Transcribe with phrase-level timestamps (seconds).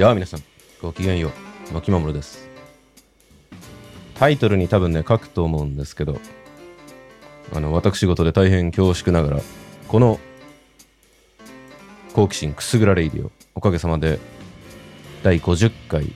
[0.00, 0.40] やあ皆さん、
[0.80, 1.30] ごきげんよ
[1.70, 1.74] う。
[1.74, 2.48] 牧守です。
[4.14, 6.18] タイトルに多分ね、書くと思うんですけど、
[7.54, 9.42] あの、私事で大変恐縮ながら、
[9.88, 10.18] この、
[12.14, 14.18] 好奇心くすぐらレイディオ、おかげさまで、
[15.22, 16.10] 第50回、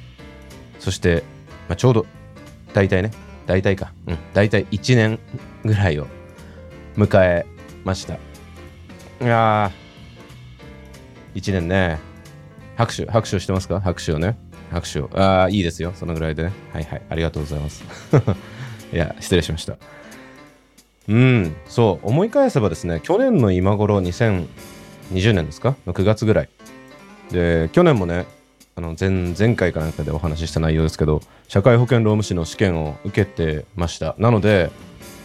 [0.78, 1.22] そして、
[1.68, 2.06] まあ、ちょうど、
[2.72, 3.10] 大体ね、
[3.44, 5.18] 大体か、うん、大体1年
[5.62, 6.06] ぐらいを
[6.96, 7.44] 迎え
[7.84, 8.14] ました。
[8.14, 8.18] い
[9.20, 12.13] やー、1年ね、
[12.76, 13.80] 拍手、拍手してますか？
[13.80, 14.36] 拍手をね。
[14.70, 15.10] 拍手を。
[15.14, 15.92] ああ、いいですよ。
[15.94, 16.52] そのぐらいでね。
[16.72, 17.02] はいはい。
[17.08, 17.84] ありがとうございます。
[18.92, 19.76] いや、失礼しました。
[21.08, 22.08] うん、そう。
[22.08, 24.46] 思い返せばですね、去年の今頃、2020
[25.34, 25.76] 年ですか？
[25.86, 26.48] の ?9 月ぐらい。
[27.30, 28.26] で、去年もね、
[28.76, 34.16] あの前前回かなんかでお話しした内容ですけど、社会保険労務士の試験を受けてました。
[34.18, 34.70] なので、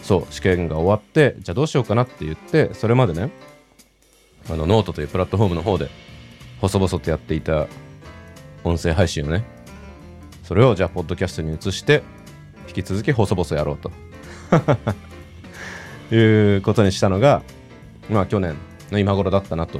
[0.04, 3.32] そう、試験が終わって、じゃあどうしようかなって言って、それまでね、
[4.52, 5.90] あのノートというプラットフォームの方で、
[6.62, 7.68] 細々とやっていた
[8.64, 9.44] 音声配信をね、
[10.44, 12.04] それをじゃあ、ポッドキャストに移して、
[12.68, 13.92] 引き続き細々やろうと。
[16.16, 17.44] いうことにしたのが、
[18.10, 18.56] まあ去年
[18.92, 19.80] の今頃だったなと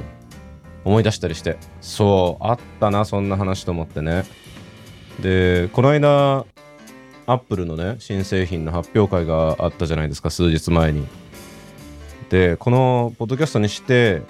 [0.84, 4.24] 思い出したりして、そう、あったな、そんな話と思ってね。
[5.20, 6.46] で、この間、
[7.26, 11.06] アップルのね、新製品の発表会があったじゃないですか、数日前に。
[12.28, 14.22] で、このポッドキャストにして、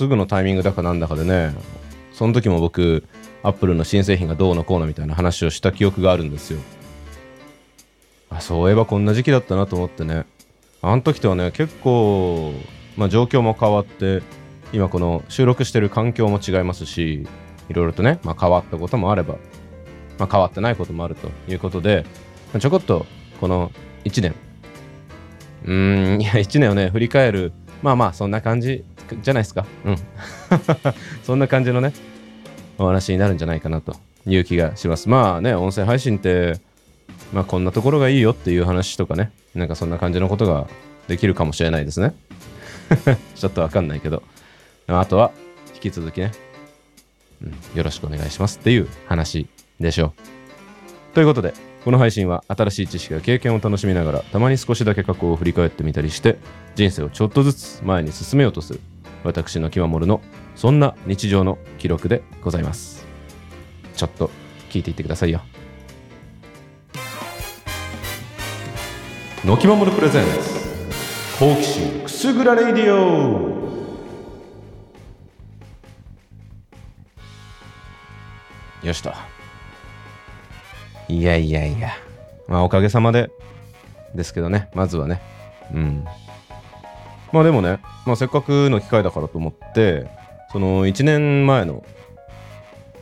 [0.00, 1.54] すぐのタイミングだかなんだかでね、
[2.14, 3.04] その時も僕、
[3.42, 6.60] アップルの新製品がどうのこうのみたいな話をした記憶があるんですよ。
[8.30, 10.24] あ、そういえばこんな時期だったなと思ってね。
[10.80, 12.54] あの時とはね、結構、
[12.96, 14.22] まあ状況も変わって、
[14.72, 17.28] 今この収録してる環境も違いますし、
[17.68, 19.34] いろいろとね、まあ変わったこともあれば、
[20.18, 22.06] まあ変わってないこともあるということで、
[22.54, 23.04] まあちょこっと
[23.38, 23.70] この
[24.04, 24.34] 1年、
[25.66, 28.84] うーん、いや、1年をね、振り返る、まあまあ、そんな感じ
[29.22, 29.66] じゃないですか。
[29.84, 29.96] うん。
[31.24, 31.92] そんな感じのね、
[32.78, 35.08] お話になるんじゃないかなという気がします。
[35.08, 36.60] まあね、音声配信って、
[37.32, 40.66] まあこんなところがいいよっていう話とかね、なんかそんな感じのことが
[41.08, 42.14] できるかもしれないですね。
[43.34, 44.22] ちょっとわかんないけど。
[44.86, 45.30] あとは、
[45.74, 46.32] 引き続きね、
[47.42, 49.46] うん、よろしくお願いしますっていう話
[49.78, 50.14] でしょ
[51.12, 51.14] う。
[51.14, 51.54] ということで、
[51.84, 56.36] この配信は新しい知識や経験を楽しみながら、たまに少しだけ過去を振り返ってみたりして、
[56.74, 58.80] 人生をちょっとずつ前に進めようとする、
[59.24, 60.20] 私のキマモルの、
[60.56, 63.06] そんな日常の記録でございます。
[63.96, 64.30] ちょっと
[64.68, 65.40] 聞いていってくださいよ。
[69.44, 70.60] のきまもるプレゼンツ
[71.38, 73.60] 好奇心くすぐらレイディオ
[78.86, 79.10] よしと
[81.10, 81.90] いやいやいや。
[82.46, 83.30] まあおかげさまで。
[84.14, 84.70] ですけどね。
[84.74, 85.20] まずはね。
[85.74, 86.04] うん。
[87.32, 90.08] まあでもね、まあ、せっかくの機会だからと思って
[90.50, 91.84] その1年前の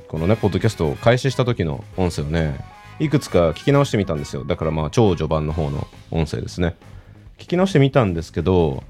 [0.07, 2.59] このねポッドキャストを開始した時の音声をね
[2.99, 4.45] いくつか聞き直してみたんですよ。
[4.45, 6.77] だからまあ超序盤の方の音声ですね。
[7.39, 8.83] 聞き直してみたんですけど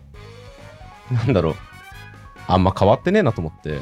[1.11, 1.55] なんだろう。
[2.47, 3.79] あんま変わってねえなと思って。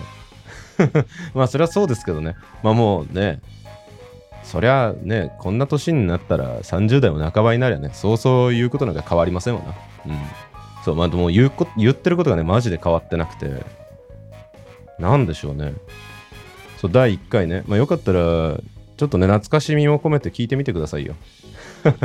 [1.35, 2.37] まあそれはそうですけどね。
[2.63, 3.41] まあもうね
[4.47, 9.75] そりゃねこんな年になったら30代も半ばになりゃねそうそう言うことなんか変わりませんわな。
[10.07, 10.19] うん。
[10.85, 13.65] そうまあでも言うこ言ってることがねマジで変わってなくて。
[14.99, 15.75] なんでしょうね。
[16.79, 17.65] そう第1回ね。
[17.67, 18.59] まあよかったら
[18.97, 21.17] ちょっとね懐かしみを込めて聞いてみてくださいよ。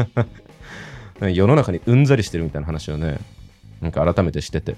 [1.21, 3.19] 世の中にうんざりしてるみたいな話をね
[3.81, 4.77] なんか改めてしてて、ま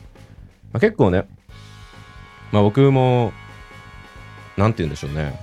[0.77, 1.25] あ、結構ね
[2.51, 3.31] まあ僕も
[4.57, 5.39] なんて言うんでしょうね。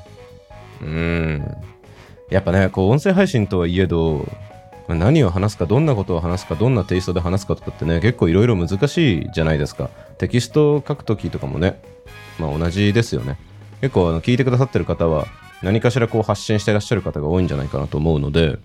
[0.82, 1.69] うん。
[2.30, 4.26] やっぱねこう音声配信とはいえど
[4.88, 9.90] 何を話すかどんなことを話すかどんなテイストで話すかとかってね結構いろいろ難しいじゃないですか。
[10.18, 11.80] テキストを書くときとかもね
[12.38, 13.36] まあ同じですよね。
[13.80, 15.26] 結構あの聞いてくださってる方は
[15.62, 18.58] 何かしらこう発信してらっしゃる方が多いんじゃないかなと思うので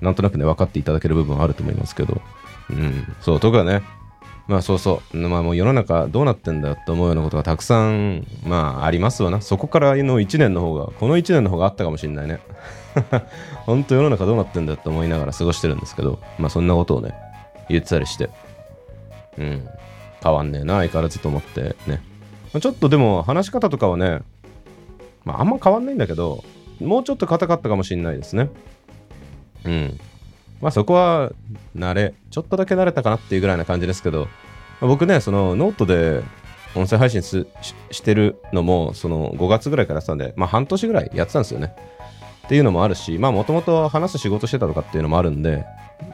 [0.00, 2.20] なんとなくね分かっていただける部分はあると思いますけど。
[2.70, 3.14] うん。
[3.20, 3.82] そうとかね
[4.48, 5.16] まあそうそう。
[5.16, 9.40] まあもう世の中どうなってんだって思うようなことがたくさんまあありますわな。
[9.40, 12.40] そこからの1年の方がこの1年の方があったかもしれないね。
[13.66, 17.14] ほんと世の中どうなってんだって思いながら過ごしてるんですけどまあそんなことをね
[17.68, 18.30] 言ってたりして
[19.36, 19.68] うん
[20.22, 22.00] 変わんねえな相変わらずと思ってね。
[22.52, 24.20] まちょっとでも話し方とかはね
[25.24, 26.44] まああんま変わんないんだけど
[26.80, 28.48] もうちょっと硬かったかもしれないですね。
[29.64, 30.00] うん。
[30.60, 31.32] まあそこは
[31.76, 34.28] 慣れちょっとだけ慣れたかなっていうぐらいな感じですけど、
[34.80, 36.22] まあ僕ねそのノートで
[36.74, 37.46] 音声配信し
[37.90, 41.74] してるのもその5月ぐらいからやってたんでまあ半年ぐらいやってたんですよね。
[42.46, 45.64] っていうのもあるしまあもともと話す仕事してたとかっていうのもあるんで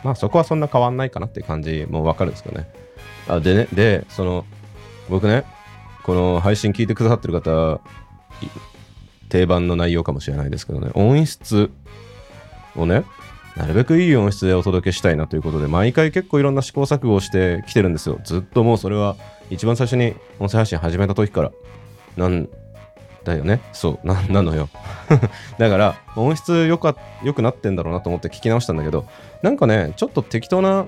[0.02, 2.68] まあそこはそんな変わんないかなっていう感じもわかるんですけどね。
[3.28, 4.44] あでねでその
[5.08, 5.44] 僕ね
[6.04, 7.80] この配信聞いてくださってる方
[9.32, 11.70] 定番の内容かもしれないですけどね、音質
[12.76, 13.04] をね、
[13.56, 18.18] なるべくいい音質でお届けしたいなということで、毎回結構いろんな試行錯誤をしてきてるんですよ。
[18.24, 19.16] ずっともうそれは
[19.50, 21.52] 一番最初に音声配信始めた時から。
[22.16, 22.48] なん
[23.24, 23.60] だよね。
[23.72, 24.68] そう、 な、なのよ。
[25.58, 29.06] だから、音質よか、良くなってんだろうなと思って聞き直したんだけど、
[29.42, 30.86] なんかね、ちょっと適当な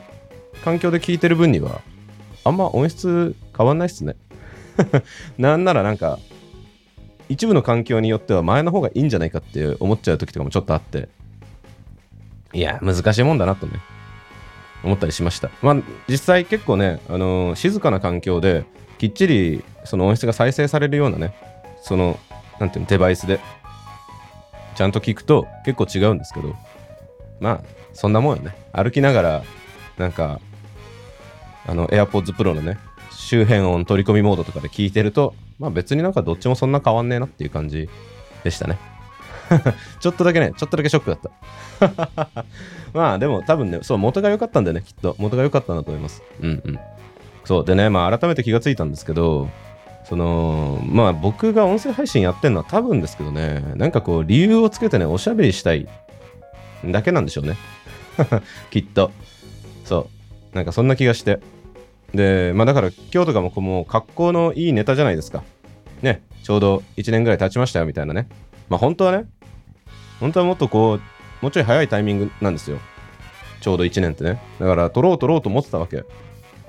[0.65, 1.81] 環境で聞いてる分には、
[2.45, 4.17] あんま音質変わんないっすね。
[5.39, 6.19] なんならなんか、
[7.29, 11.09] 一部の環境によっては前の方がいいんじゃないかって思っちゃう時とかもちょっとあって、
[12.55, 13.81] いや、難しいもんだなとね、
[14.85, 15.51] 思ったりしました。
[15.61, 15.77] まあ、
[16.09, 18.65] 実際結構ね、あのー、静かな環境で、
[18.99, 21.35] きっちりその音質が再生されるようなね、
[21.83, 22.19] その、
[22.61, 23.41] なんていうの、デバイスで、
[24.77, 26.55] ちゃんと聞くと結構違うんですけど、
[27.41, 27.61] まあ、
[27.93, 28.55] そんなもんよね。
[28.73, 29.43] 歩きながら、
[29.99, 30.41] なんか、
[31.67, 32.79] あの、AirPods Pro のね、
[33.11, 37.89] 周辺音取り込みモードとかで聞いてると、まあ別になんかどっちもそんな変わんねえなっていう感じ
[38.43, 38.79] でしたね。
[40.01, 42.45] ちょっとだけね、ちょっとだけショックだった。
[42.93, 45.17] まあでも多分ね、そう、元が良かったんだよね、きっと。
[45.19, 46.23] 元が良かったんだと思います。
[46.41, 46.79] うんうん。
[47.45, 47.65] そう。
[47.65, 49.49] でね、まあ改めて気がついたんですけど、
[50.05, 55.89] その、まあ僕が音声配信やってんのは多分ですけどね、なんかこう理由をつけてね、おしゃべりしたい
[56.85, 57.57] だけなんでしょうね。
[58.71, 59.11] きっと。
[59.85, 60.09] そ
[60.53, 60.57] う。
[60.57, 61.41] なんかそんな気がして。
[62.15, 65.43] で、まあだから今日とかもこう格好のいいネタじゃないですか。
[66.03, 68.29] ね、ちょうど1年ぐらい経ちましたよみたいなね。
[68.69, 69.27] まあ本当はね、
[70.25, 71.01] 本当はもっとこう、
[71.43, 72.79] もうちょい早いタイミングなんですよ。
[73.61, 74.41] ちょうど1年ってね。
[74.59, 76.03] だから撮ろう撮ろうと思ってたわけ。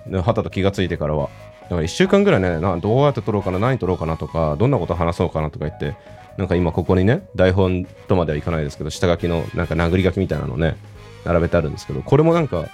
[0.07, 1.30] で、はたと気がついてからは。
[1.63, 5.96] だから1週間ぐらいね、などうやって撮ろうかな、何撮ろうかなとか、どんなこと話そうかなとか言って、
[6.38, 10.75] なんか今ここにね、台本とまではいかないですけど、下書きのなんか殴り書きみたいなのね、
[11.24, 12.66] 並べてあるんですけど、これもなんか、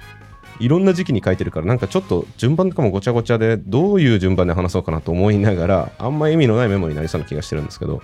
[0.60, 8.02] いろんな時期に書いてるから、なんかちょっと順番とかもごちゃごちゃで、どういう順番で話そうかなと思いながら、あんま意味のないメモになりそうな気がしてるんですけど、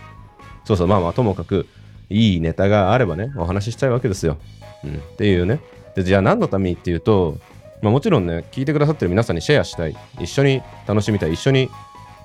[0.64, 1.66] そうそう、まあまあ、ともかく、
[2.10, 4.38] いいネタがあればね、お話ししたいわけですよ。
[4.84, 5.60] うん、っていうね。
[5.96, 7.38] で、じゃあ何のためにっていうと、
[7.82, 11.70] まあ、もちろんね、聞いてくださってる皆さんにシェアしたい、一緒に楽しみたい、一緒に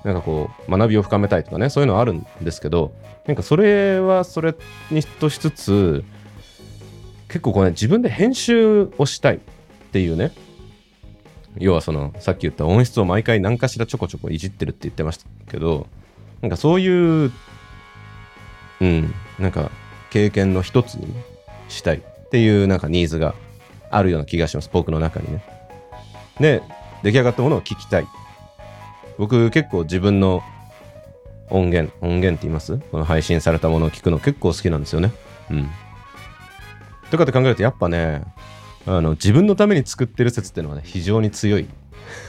[0.05, 2.93] なんかこう、学びを深めたいとかね、そういうのはあるんですけど、
[3.27, 4.55] なんかそれはそれ
[4.91, 6.05] にとしつつ、
[7.29, 9.37] 結構こうね、自分で編集をしたい。
[9.37, 9.41] っ
[9.93, 10.33] ていうね、
[11.59, 15.87] 要はその、さっき言った音質を毎回何かしらちょこちょこいじってるって言ってましたけど、
[16.41, 17.31] なんかそういう、
[18.81, 19.71] うん、なんか
[20.11, 21.13] 経験の一つに
[21.69, 23.35] したいっていうなんかニーズが
[23.91, 25.45] あるような気がします、僕の中にね。
[26.41, 26.63] で、
[27.03, 28.07] 出来上がったものを聞きたい。
[29.19, 30.43] 僕結構自分の
[31.51, 32.79] 音源、音源って言います？
[32.79, 35.13] この配信されたものを聞くの結構好きなんですよね。
[35.51, 35.71] うん。
[37.11, 38.23] とかって考えるとやっぱね、
[38.87, 41.69] あの自分のために作ってる説っていうのはね非常に強い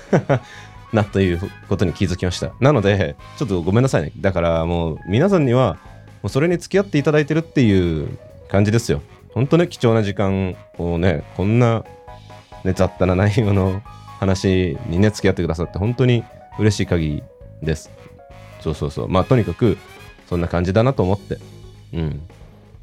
[0.93, 5.77] なということに気づきましたなのでちょっとごめんなさいねだからもう皆さんには
[6.23, 8.17] うそれに付き合っていただいてるっていう
[8.47, 9.01] 感じですよ。
[9.33, 11.83] 本当ね貴重な時間をねこんな
[12.63, 13.81] ね雑多な内容の
[14.19, 16.23] 話にね付き合ってくださって本当に
[16.59, 17.23] 嬉しい限り
[17.61, 17.89] です。
[18.61, 19.09] そうそうそう。
[19.09, 19.77] まあとにかく
[20.29, 21.37] そんな感じだなと思って。
[21.93, 22.21] うん。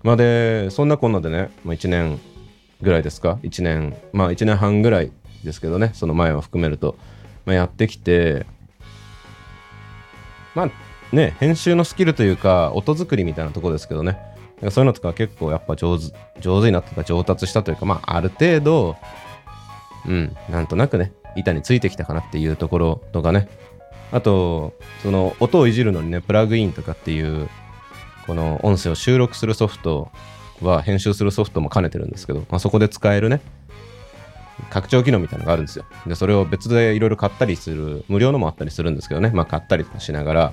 [0.03, 2.21] まあでそんなこんなでね、まあ、1年
[2.83, 5.13] ぐらいですか？1年まあ1年半ぐらい
[5.45, 6.97] ですけどねその前を含めると、
[7.45, 8.47] まあ、やってきて
[10.55, 10.71] まあ
[11.12, 14.19] ね編集のスキルというか音作りみたいなとこですけどね。
[14.71, 18.97] そういうのとか結構やっぱ上手上手になったか上達したというかまあある程度
[20.07, 23.49] うんなんとなくね板についてきたかなっていうところとかね。
[24.12, 27.49] あとその音をいじるのにねプラグインとかっていう
[28.26, 30.11] この音声を収録するソフト
[30.62, 33.40] は編集するソフトも兼ねてるんですけど、まあ、そこで使えるね、
[34.71, 35.85] 拡張機能みたいなのがあるんですよ。
[36.07, 40.52] で、それを別でいろいろ買ったりする、無料のもあったりするんですけどね、まあ買ったりとかしながら、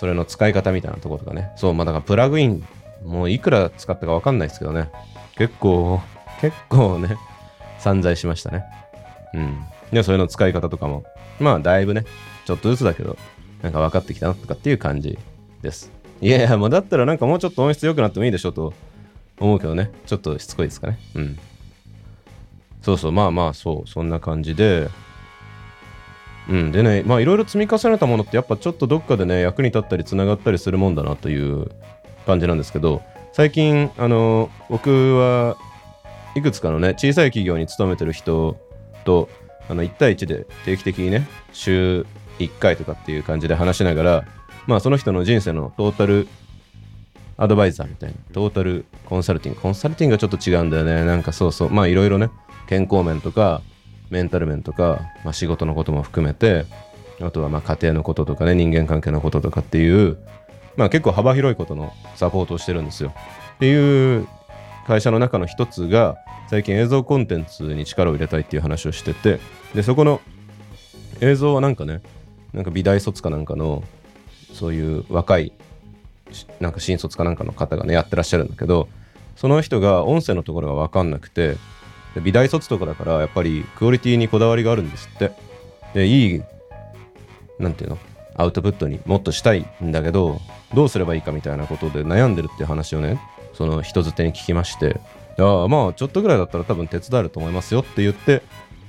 [0.00, 2.64] それの使い方みたいなところとかね、そう、まあだからプラグイン、
[3.04, 4.90] もういくら使ったかわかんないですけどね、
[5.36, 6.00] 結構、
[6.40, 7.18] 結構ね、
[7.78, 8.64] 散財しましたね。
[9.34, 9.62] うん。
[9.92, 11.04] で、それの使い方とかも、
[11.38, 12.06] まあだいぶね、
[12.46, 13.18] ちょっとずつだけど、
[13.60, 15.18] なんか分かってきたなとかっていう感じ
[15.60, 15.92] です。
[16.22, 18.72] いやいや、もうだったらなんかもうちょっと音質良くなってもいいでしょと
[19.38, 19.90] 思うけどね。
[20.06, 20.98] ちょっとしつこいですかね。
[21.14, 21.38] うん。
[22.80, 24.88] そうそう、まあまあ、そう、そんな感じで。
[26.48, 26.72] うん。
[26.72, 31.70] でね、まあいろいろ積み重ねたものってやっぱちょっとどっかでね、役に立ったり繋がったりするもんだなという
[32.26, 35.56] 感じなんですけど、最近、あの、僕は
[36.34, 38.56] いくつかのね、小さい企業に勤めてる人
[39.04, 39.28] と、
[39.68, 42.06] あの、1対1で定期的にね、週
[42.38, 44.24] 1回とかっていう感じで話しながら、
[44.66, 46.28] まあその人の人生のトータル
[47.40, 49.60] アドバイザーみたいな、トータルコンサルティング。
[49.62, 51.06] コンサルティングがちょっと違うんだよね。
[51.06, 51.70] なんかそうそう。
[51.70, 52.28] まあいろいろね、
[52.68, 53.62] 健康面とか、
[54.10, 56.66] メンタル面とか、まあ、仕事のことも含めて、
[57.20, 60.18] あとはまあ家庭のこととかね、人間関係のこととかっていう、
[60.76, 63.12] まあ結構幅広いことのサポートをしてるんですよ。
[63.56, 64.26] っていう
[64.86, 66.16] 会社の中の一つが、
[66.48, 69.38] 最近映像コンテンツに力を入れたいっていう話をしてて、
[69.74, 70.20] で、そこの
[71.20, 72.00] 映像はなんかね、
[72.52, 73.84] なんか美大卒かなんかの、
[74.52, 75.52] そういう若い、
[76.58, 78.88] なんか新卒かなんかの方がね、やってらっしゃるんだけど、
[79.36, 81.56] その人が音声のところがわかんなくて、
[82.14, 85.32] で美大卒とかだからやっぱりクオリティにこだわりがあるんですって。
[85.94, 86.42] で、いい、
[87.58, 87.98] なんていうの？
[88.36, 90.40] アウトプットにもっとしたいんだけど、
[90.72, 93.20] どうすればいいかみたいなことで悩んでるって話をね、
[93.54, 95.00] その人づてに聞きまして、
[95.38, 98.42] ああ、まあちょっとぐらいだったら多分手伝えると思いますよって言って、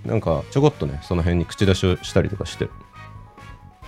[0.06, 2.70] なんかちょこっとね、その辺に口出しをしたりとかして、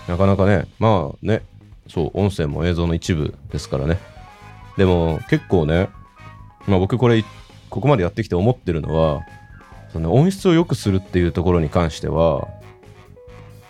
[0.08, 1.44] なかなかね、まあね、
[1.88, 4.00] そう、音声も映像の一部ですからね。
[4.76, 5.90] でも結構ね、
[6.68, 7.24] まあ僕これ、
[7.74, 9.26] ここまでやってきて思ってるのは、
[9.92, 12.48] その音質を良くするっていうところに関しては、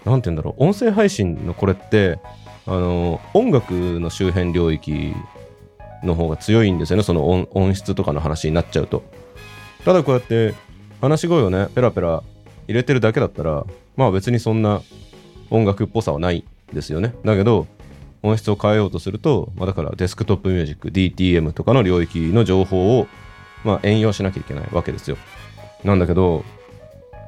[0.04, 2.20] なんて言うんだろう、音声配信のこれって、
[2.68, 5.14] あの、音楽の周辺領域
[6.04, 9.04] の方が強いんですよね、その音音質とかの話になっちゃうと。
[9.86, 10.54] ただこうやって
[11.00, 12.24] 話し声をね、ペラペラ
[12.68, 14.82] 入れてるだけだったら、まあ別にそんな
[15.50, 16.44] 音楽っぽさはない
[16.74, 17.16] ですよね。
[17.24, 17.68] だけど、
[18.22, 23.08] 音質を変えようとすると、まあ、だからデスクトップミュージック、DTM とかの領域の情報を、
[23.64, 25.18] まあ、援用しなきゃいけないわけですよ。
[25.84, 26.44] なんだけど、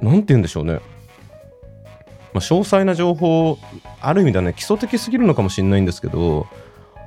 [0.01, 0.74] なんて言うんでしょうね。
[0.74, 0.80] ま
[2.36, 3.58] あ、詳細な情報、
[4.01, 6.48] ある意味ではね、基礎的すぎるのかもしれないんですけど、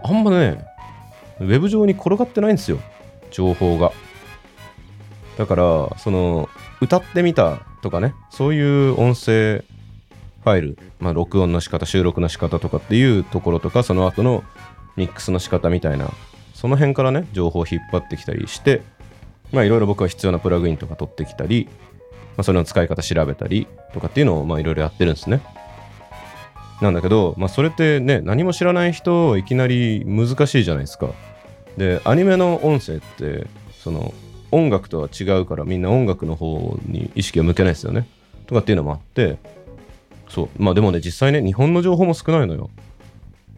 [0.03, 0.65] あんまね、
[1.41, 2.79] ウェブ上に転がってないんですよ、
[3.31, 3.93] 情報が。
[5.37, 6.49] だから、その、
[6.81, 9.65] 歌ってみたとかね、そういう音声
[10.45, 14.45] ファイル、まあ、録音の仕方、収録の仕方とかっていうところとか、その後の
[14.97, 16.11] ミックスの仕方みたいな、
[16.55, 18.83] その辺からね、情報を引っ張ってきたりして、
[19.53, 21.69] まあいろいろ僕は必要なプラグインとか取ってきたり、
[22.37, 25.43] まあ、それの使い方調べたりとかっていうのをまあいろいろやってるんですね。
[26.81, 31.11] なんだけど、まあそれってね、何も知らない人いきなり難しいじゃないですか。
[31.77, 33.47] で、アニメの音声って、
[33.83, 34.15] その
[34.51, 38.07] 音楽とは違うからみんな音楽の方に意識を向けないですよね。
[38.47, 39.39] とかっていうのもあって、
[40.29, 40.49] そう。
[40.63, 42.71] まあでもね、実際ね、日本の情報も少ないのよ。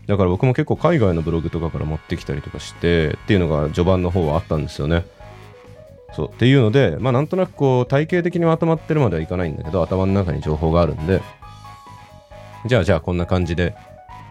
[0.07, 5.05] だから僕も結構海外のブログとかから持ってきたりとかしてっていうのが序盤の方はあったんですよね。
[6.13, 6.29] そう。
[6.31, 11.23] っていうので、まあなんとなくこう体系的にまとまってるまではいかないんだけど、頭の中に情報があるんで、
[12.67, 13.75] じゃあじゃあこんな感じで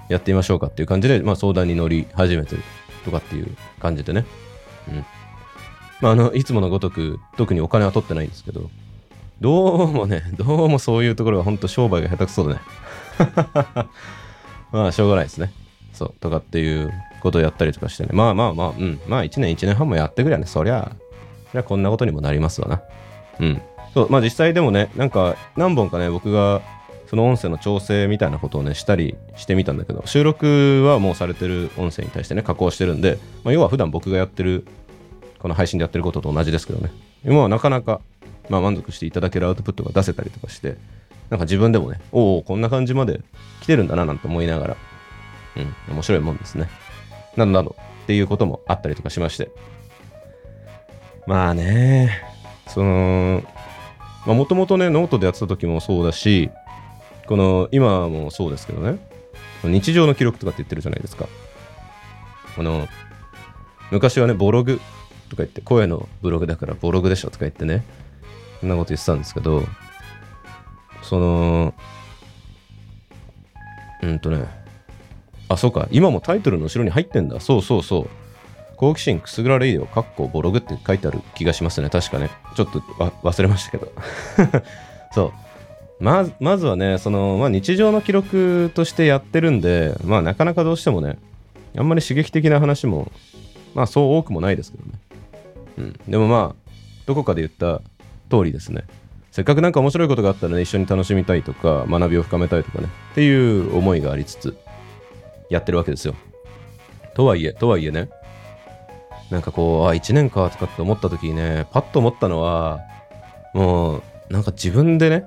[0.09, 2.63] やってみましょうかっていう感じで、まあ相談に乗り始めてる
[3.05, 4.25] とかっていう感じでね。
[4.87, 5.05] うん。
[6.01, 8.69] まああの、いつものごとく特にお金は取ってないんですけど、
[9.41, 12.61] どうもね、どうもそういうところが本当商売が下手くそだね。
[14.71, 15.51] まあ、しょうがないですね。
[15.93, 18.09] そう、とかっていうことをやったりとかしてね。
[18.11, 18.99] まあまあまあ、うん。
[19.07, 20.91] まあ、1年1年半もやってくりゃね、そりゃ、
[21.53, 22.81] りゃこんなことにもなりますわな。
[23.39, 23.61] うん。
[23.93, 26.61] そう、まあ実際でもね、なんか何本かね、僕が
[27.07, 34.65] その音声の調整みたいなことをね、したりしてみたんだけど、収録はもうされてる音声に対してね、加工してるんで、まあ、要は普段僕がやってる、
[35.39, 36.91] この配信でやってることと同じですけどね。
[37.25, 38.01] 今はなかなか
[38.49, 40.75] まあ、満足していただけるアウトプットが出せたりとかして、
[41.29, 43.21] なんか自分でもね、おお、こんな感じまで
[43.61, 44.77] 来てるんだななんて思いながら、
[45.87, 46.67] うん、面白いもんですね。
[47.37, 49.51] などなどっていうこともあったりとかしまして。
[51.29, 52.23] まあね、
[52.65, 53.43] その、
[54.25, 56.49] もともとね、ノートでやってた時もそうだし、
[57.27, 58.97] この、今もそうですけどね、
[59.63, 61.27] 日常の記録とかって言ってるじゃないですか。
[62.55, 62.87] この、
[63.91, 64.81] 昔はね、ボログ
[65.29, 67.83] とか言って、声のブログだからボログでしょとか言ってね、
[68.61, 69.61] そんなこと言ってたんですけど、
[71.03, 71.75] その、
[74.01, 74.45] うんとね、
[75.47, 77.39] あ、そうか、今もタイトルの後ろに入ってんだ。
[77.39, 78.18] そうそうそう。
[78.79, 81.89] 好奇心くすぐられいよ、かっこボログって書いてある気がしますね。
[81.89, 82.29] 確かね。
[82.55, 83.91] ちょっと忘れましたけど。
[85.11, 85.33] そ
[85.99, 86.03] う。
[86.03, 91.19] まず、まずはね、その、まあ日常の記録としてやってるんで、まあなかなかどうしてもね、
[91.77, 93.11] あんまり刺激的な話も、
[93.75, 94.91] まあそう多くもないですけどね。
[95.77, 95.99] うん。
[96.07, 96.71] でもまあ、
[97.05, 97.81] どこかで言った
[98.33, 98.85] 通りですね。
[99.31, 104.57] せっかくなんか面白いことがあったらね、一緒に楽しみたいとか、学びを深めたいとかね、っていう思いがありつつ、
[105.49, 106.15] やってるわけですよ。
[107.13, 108.09] とはいえ、とはいえね、
[109.29, 112.79] なんかこう、あ、1年かとかって思った時にね、パッと思ったのは、
[113.53, 115.25] もう、なんか自分でね、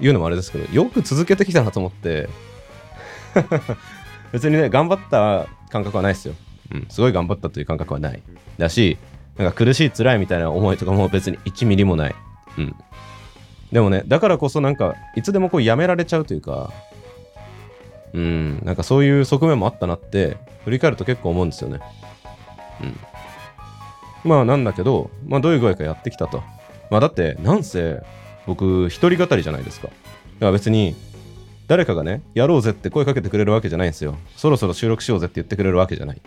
[0.00, 2.28] 言うのもあれですけど、よく続けてきたなと思って、
[4.32, 6.34] 別にね、頑張った感覚はないですよ。
[6.72, 8.22] うん、すごい頑張ったという感覚はない。
[8.58, 8.98] だし、
[9.36, 12.14] なんか苦しい辛いみたいな思いとかも別に1ミリもない。
[12.58, 12.74] うん。
[13.72, 16.72] でもね、だからこそなんか、いつでもこうやめられちゃうというか、
[18.12, 21.80] うん、なんかそういう側面もあったなって、振り返ると結構思うんですよね。
[22.80, 22.96] うん。
[24.24, 26.42] まあなんだけど、まあどういう具合かやってきたと。
[26.90, 28.00] まあだって、なんせ、
[28.46, 29.88] 僕、一人語りじゃないですか。
[29.88, 29.96] だか
[30.40, 30.94] ら別に、
[31.66, 34.16] 誰かがね、やろうぜって声かけてくれるわけじゃないんですよ。
[34.36, 36.20] そろそろ収録しようぜって言ってくれるわけじゃない。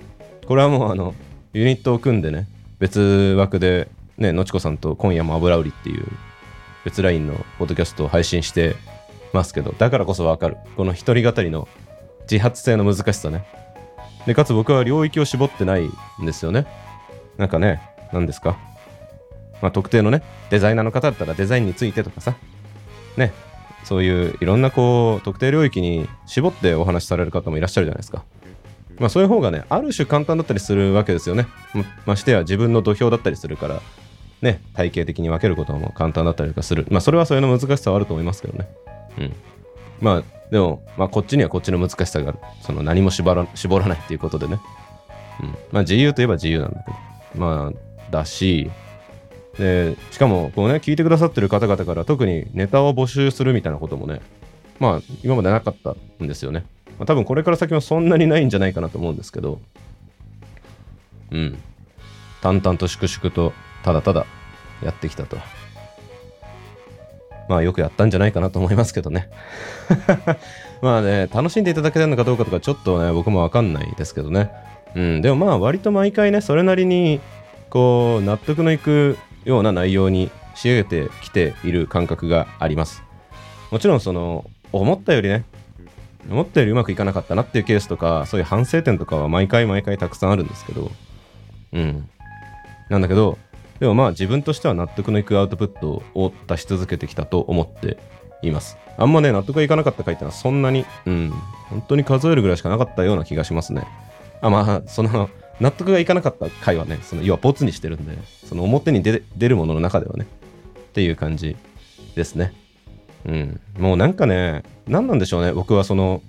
[0.47, 1.13] これはもうあの、
[1.53, 2.47] ユニットを組んでね、
[2.79, 2.99] 別
[3.37, 6.05] 枠で、ね、のちこさんと今夜も油売りっていう
[6.85, 8.75] 別ラインのポッドキャストを配信して
[9.33, 10.57] ますけど、だからこそわかる。
[10.75, 11.67] この一人語りの
[12.29, 13.45] 自発性の難しさね。
[14.25, 15.85] で、かつ僕は領域を絞ってない
[16.21, 16.65] んですよね。
[17.38, 17.82] なんかね、
[18.13, 18.58] 何ですか？
[19.62, 22.36] まあ、特定のね、デザイナーの方だったらデザインについてとかさ、
[23.15, 23.34] ね、
[23.84, 28.24] そういういろんなこう、特定領域に絞ってお話しされる方もいらっしゃるじゃないですか。
[29.00, 31.48] まあそういう方がね、ある種簡単だったりするわけですよね。
[31.74, 33.82] まましてや自分の土俵だったりするから、
[34.41, 36.88] ね、体系的に分けることも簡単だったりとかする。
[36.89, 38.67] まあそれはそれの難しさはあると思いますけどね。
[39.17, 39.36] うん。
[40.01, 42.39] まあでも、まあこっちにはこっちの難しさがある。
[42.62, 44.60] その何も絞ら絞らないっていうことでね。
[45.41, 45.50] うん。
[45.72, 46.98] まあ自由といえば自由なんだけど。
[47.36, 48.69] まあ、だし、
[49.57, 54.22] で、しかも、こうね、聞いてくださってる方々から特にネタを募集するみたいなこともね、
[54.79, 56.65] まあ、今までなかったんですよね。
[57.00, 59.60] まあ、多分これから先もそんなにないんじゃないかなと思うんですけど、
[61.31, 61.57] うん。
[62.41, 63.53] 淡々と粛々と、
[63.84, 64.25] ただただ
[64.84, 65.38] やってきたと。
[67.50, 69.29] まあ、よくやったんじゃないかなと思いますけどね。
[70.81, 74.51] まあね、楽しんでいただけてるのかどうかとか、ちょっとね、僕もわかんないですけどね。
[74.97, 77.21] うん、でもまあ、割と毎回ね、それなりに、
[77.69, 83.03] こう、納得のいくような内容に仕上げてきている感覚があります。
[83.71, 85.45] もちろんその思ったよりね
[86.29, 90.91] 思ったよりうまくいかなかったなっていうケースとかそういう反省点とかは毎回毎回たくさんあるんですけど。
[91.73, 92.09] うん。
[92.89, 93.37] なんだけど
[93.79, 97.97] でもまあ自分としては納得のいくアウトプットを出し続けてきたと思って
[98.41, 98.77] います。
[98.97, 101.33] あんまね納得がいかなかった回ってのはそんなにうん。
[101.69, 103.85] 本当に数えるぐらいしかなかったような気がしますね。
[104.41, 105.29] あまあその
[105.60, 108.17] 納得がいかなかった回はね、その要はボツにしてるんで、
[108.48, 110.27] その表に出るものの中ではね、
[110.89, 111.56] っていう感じ
[112.15, 112.53] ですね。
[113.25, 113.62] うん。
[113.77, 116.22] もうなんかね、何なんでしょうね、僕はその、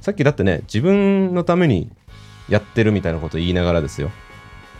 [0.00, 1.90] さっきだってね、自分のために
[2.48, 4.10] やってるみたいなこと言いながらですよ。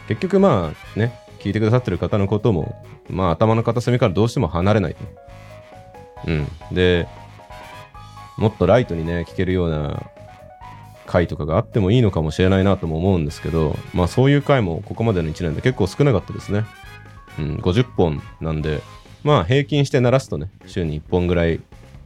[0.07, 5.01] 結局まあね、聞いてくださってる方のことも、まあ頭の片隅からどうしても離れないと。
[6.29, 6.49] うん。
[6.73, 7.09] で、
[8.37, 10.07] もっとライトにね、聞けるような
[11.09, 16.66] 回とかがあってもいいのかもしれないなとも思うんですけど、まあそういう回もここまでの1年で結構少なかったですね。
[17.38, 18.83] うん、50本なんで、
[19.25, 21.61] まあ平均して鳴らすとね、週に1本ぐらい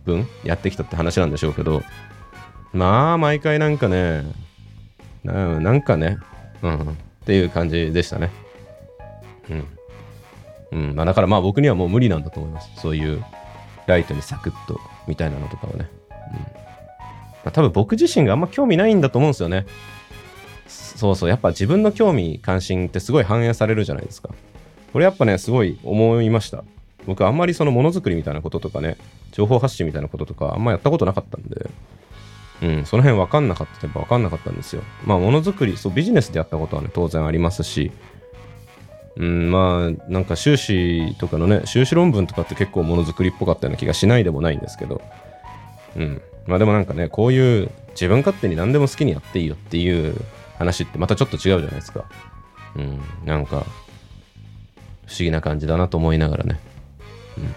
[0.05, 1.83] 分やってきたって話なんでしょうけど、
[2.73, 4.23] まあ毎回なんかね、
[5.25, 6.19] ななんかね、
[6.62, 6.95] うん、っ
[7.27, 8.31] ていう感じでしたね。
[9.51, 10.88] うん。
[10.91, 12.71] うん、まあだからまあ僕にはもう無理なんだと思います。
[12.77, 13.25] そういう
[13.87, 15.91] ライトにサクッとみたいなのとかはね。
[16.57, 16.62] うん
[17.45, 19.67] まあ、多分僕自身があんま興味ないんだと思うんですよね。
[20.67, 24.31] そうそう、やっぱ自分の興味、関心ってすごい反映されるじゃないですか。
[24.93, 26.65] これやっぱね、すごい思いました。
[27.07, 28.97] 僕あんまりそのものづくりみたいなこととかね、
[29.33, 31.71] 情報発信みたいなこととかあんまやったことなかったんで、
[32.63, 34.83] うん、その辺分かんなかったっぱ分かんなかったんですよ。
[35.05, 37.91] まあ、ものづくり、そう、ビジネスでやったことはね、当然ありますし、
[39.17, 45.03] うん、まあ、なんか修士とかのね、修士論文とかって結構ものづくりっぽかったような気がしないでもないんですけど、
[45.97, 50.17] うん、まあでもなんかね、こういう自分勝手に何でも好きにやっていいよっていう
[50.59, 52.05] 話ってまたちょっと違うじゃないですか。
[52.77, 53.67] うん、なんか、
[55.07, 56.59] 不思議な感じだなと思いながらね。
[57.37, 57.55] うん。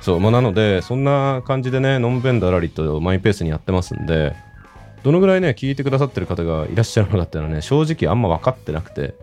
[0.00, 4.34] そう、まあなので、そんな感じでね、のんべんだらりとマイペースにやってますんで、
[5.02, 9.14] どのぐらいね、聞いてくださってる方がいらっしゃるのかっていうのはね、正直あんま分かってなくて、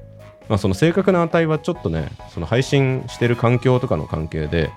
[0.48, 4.72] まあその正確な値はちょっとね、その配信してる環境とかの関係で、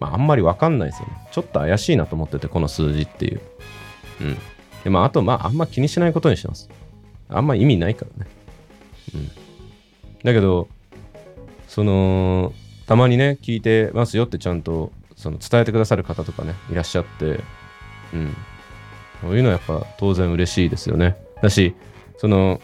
[0.00, 1.14] まあ、あんまりわかんないですよね。
[1.32, 3.40] ちょっと怪しいなと思ってて、この数字っていう。
[4.20, 4.38] うん。
[4.84, 6.68] で、まあ、あと、まあ、あんま気にしないことにしてます。
[7.28, 8.30] あんま意味ないからね。
[9.14, 9.30] うん。
[10.24, 10.68] だけど、
[11.68, 12.52] その、
[12.86, 17.40] たまにね、聞いてますよってちゃんと、その、伝えてくださる方とかね、いらっしゃって、
[18.12, 18.36] うん。
[19.22, 21.16] そういうのはやっぱ当然嬉しいですよね。
[21.42, 21.74] だし、
[22.18, 22.60] その、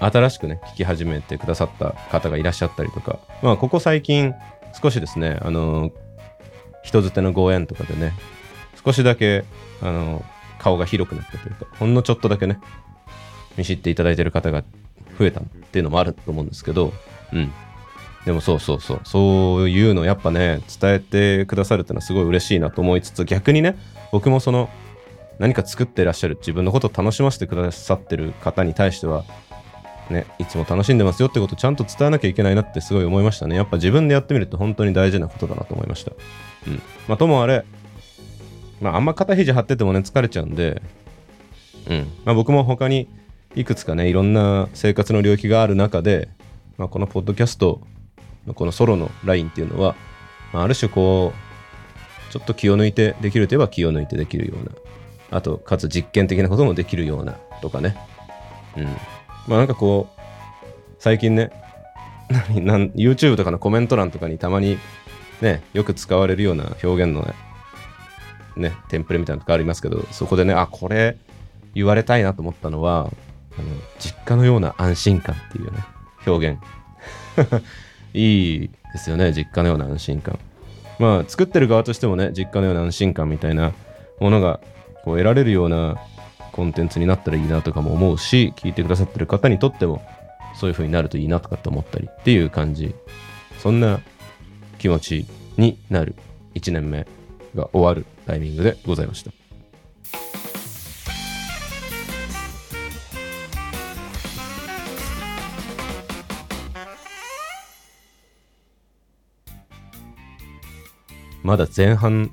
[0.00, 4.34] 新しくね、聞き始めてくださった方がいらっしゃったりとか、まあ、ここ最近、
[4.80, 5.92] 少しですね、あの、
[6.82, 8.12] 人づてのご縁とかでね、
[8.84, 9.44] 少しだけ、
[9.82, 10.24] あの、
[10.58, 12.60] 顔が広くなったというか、ほんのちょっとだけね、
[13.56, 14.62] 見知っていただいてる方が
[15.18, 16.92] 増えたっていうのもあると思うんですけど、
[17.32, 17.52] うん。
[18.24, 23.76] でもそうそうそう、そういうのやっぱね、伝えてくださるってのはすごい嬉しいなと思いつつ、逆にね、
[24.12, 24.68] 僕もその、
[25.38, 29.24] 何か作ってらっしゃる自分のことを楽しませてくださってる方に対しては
[30.10, 33.56] ね、いつも楽しんでますよってことをちゃんと伝えなきゃいけないなってすごい思いましたね。
[33.56, 36.12] やっぱ自分でやってみると本当に大事なことだなと思いました。
[36.66, 36.82] うん。
[37.08, 37.64] まあ、ともあれ、
[38.80, 40.82] まあ、あんま肩肘張っててもね、疲れちゃうんで、
[41.88, 42.12] うん。
[42.24, 43.08] まあ、僕も他に
[43.54, 46.28] いくつかね、いろんな生活の領域がある中で、
[46.78, 47.80] まあ、このポッドキャスト
[48.46, 49.96] のこのソロのラインっていうのは、
[50.52, 54.72] まあ、ある種こう、ちょっと気を抜いてできるといえば気を抜いてできるような。
[55.38, 57.96] あと、かつ実験的なこともできるようなとかね。
[58.76, 58.88] うん。
[59.46, 60.20] まあなんかこう、
[60.98, 61.50] 最近ね、
[62.94, 64.78] YouTube とかのコメント欄とかにたまに
[65.40, 67.34] ね、よく使われるような表現のね、
[68.56, 71.16] ね、テンプレみたいなとこありますけど、そこでね、あ、これ
[71.74, 73.10] 言われたいなと思ったのは、
[73.58, 75.78] あの実家のような安心感っていうね、
[76.26, 76.58] 表現。
[78.14, 80.38] いいですよね、実家のような安心感。
[80.98, 83.72] まあ、作ってる側としてもね、実家のような安心感みたいな
[84.18, 84.60] ものが
[85.04, 85.96] こう得られるような
[86.56, 90.02] コンテンツになったらいいなとかも思うし、聞いてくださってる方にとっても、
[90.54, 92.94] そういう風になるといいなとかって思ったりっていう感じ。
[93.58, 94.00] そんな
[94.78, 95.26] 気持ち
[95.58, 96.14] になる
[96.54, 97.06] 1年目
[97.54, 99.30] が終わるタイミングでございました。
[111.42, 112.32] まだ前半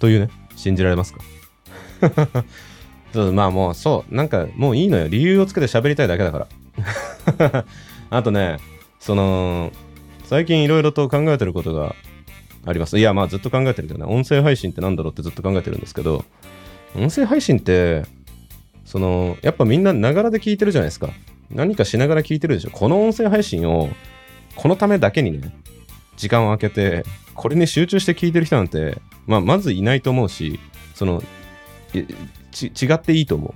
[0.00, 1.20] というね、信じられますか？
[3.14, 5.06] そうまあもうそう、なんかもういいのよ。
[5.06, 6.48] 理由をつけて喋りたいだけだか
[7.38, 7.64] ら。
[8.10, 8.58] あとね、
[8.98, 9.70] その、
[10.24, 11.94] 最近いろいろと考えてることが
[12.66, 12.98] あります。
[12.98, 16.24] いや、まあずっと考えてるけどね、音声配信ってなんだろうってずっと考えてるんですけど、
[16.96, 18.02] 音声配信って、
[18.84, 21.10] その、やっぱみんなながらで聞いてるじゃないですか。
[21.52, 22.70] 何かしながら聞いてるでしょ。
[22.70, 23.90] この音声配信を、
[24.56, 25.54] このためだけにね、
[26.16, 28.98] 時間を空けて、これに集中して聞いてる人なんて、
[29.28, 30.58] まあ、まずいないと思うし、
[30.96, 31.22] その、
[32.54, 33.54] ち違っていいと思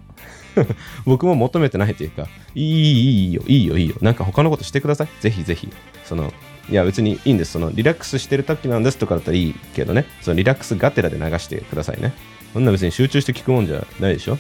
[0.57, 0.67] う。
[1.07, 3.97] 僕も求めてないというか、いい、いい、よ、いいよ、いいよ。
[4.01, 5.09] なんか他のことしてください。
[5.21, 5.69] ぜひぜひ。
[6.05, 6.33] その、
[6.71, 7.53] いや別にいいんです。
[7.53, 12.13] そのリラックスしてる時なんですとかだったらいいけどね、そのリラックスがてらで流してくださいね。
[12.53, 14.33] そんな別に集中して聞くもんじゃないでしょ。
[14.33, 14.37] う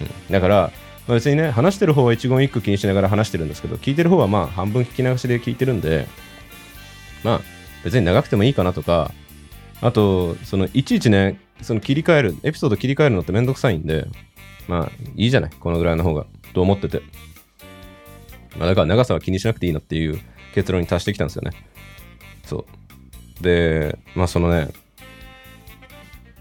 [0.00, 0.32] ん。
[0.32, 0.72] だから、
[1.06, 6.08] まあ、別にね、話してる方は一言一句気にしながら話してるんですけど、聞いてる方はまあ半分聞き流しで聞いてるんで、
[7.22, 7.40] まあ
[7.84, 9.12] 別に長くてもいいかなとか、
[9.80, 14.06] あと、そのいちいちね、その切り替える、エピソード切り替えるのってめんどくさいんで、
[14.68, 17.02] まあいいじゃない、このぐらいの方が、と思ってて。
[18.58, 20.18] まあだから長さは気にしなくていいなっていう
[20.54, 21.52] 結論に達してきたんですよね。
[22.44, 22.66] そ
[23.40, 23.42] う。
[23.42, 24.68] で、まあそのね、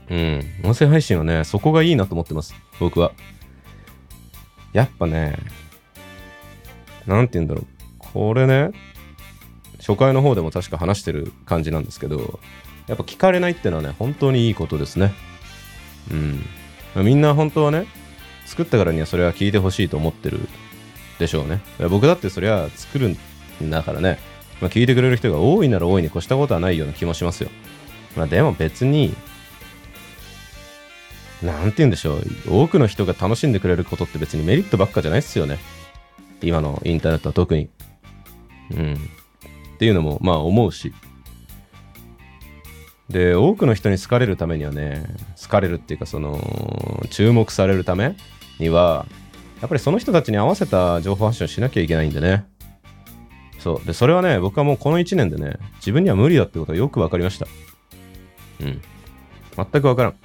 [0.09, 2.53] うん、音声配信はね、そこがいいなと思ってます。
[2.79, 3.11] 僕は。
[4.73, 5.37] やっぱね、
[7.07, 7.65] なんて言うんだろう。
[7.97, 8.71] これね、
[9.79, 12.39] 初回の方でも確か話してる感じなんですけど、
[12.87, 15.13] やっぱ聞かれないってのはね、本当にいいことですね。
[16.11, 17.05] うん。
[17.05, 17.87] みんな本当はね、
[18.45, 20.39] 作ったからにはそれは聞いてほしいと思ってる
[21.19, 21.61] でしょうね。
[21.89, 24.19] 僕だってそれは作るんだからね、
[24.61, 27.49] まあ、聞いてくれる人が多いなら多いに越したことはないような気もしますよ。
[28.15, 29.13] まあでも別に、
[31.41, 32.23] なんて言うんでしょう。
[32.49, 35.59] 多くの人が楽しんでくれることって別にメリットばっかじゃないっすよね。
[36.41, 37.69] 今のインターネットは特に。
[38.71, 38.93] うん。
[38.93, 40.93] っていうのもまあ思うし。
[43.09, 45.05] で、多くの人に好かれるためにはね、
[45.41, 48.15] 好かれるっていうかその、注目されるため
[48.59, 49.05] には、
[49.61, 52.45] やっぱりその人たちに合わせた情報発信をしなきゃいけないんでね。
[53.59, 53.85] そう。
[53.85, 57.47] で、それはね、僕はもうこの1年でね、自分には無理だってことがよく分かりました。
[58.61, 58.81] うん。
[59.55, 60.15] 全く分からん。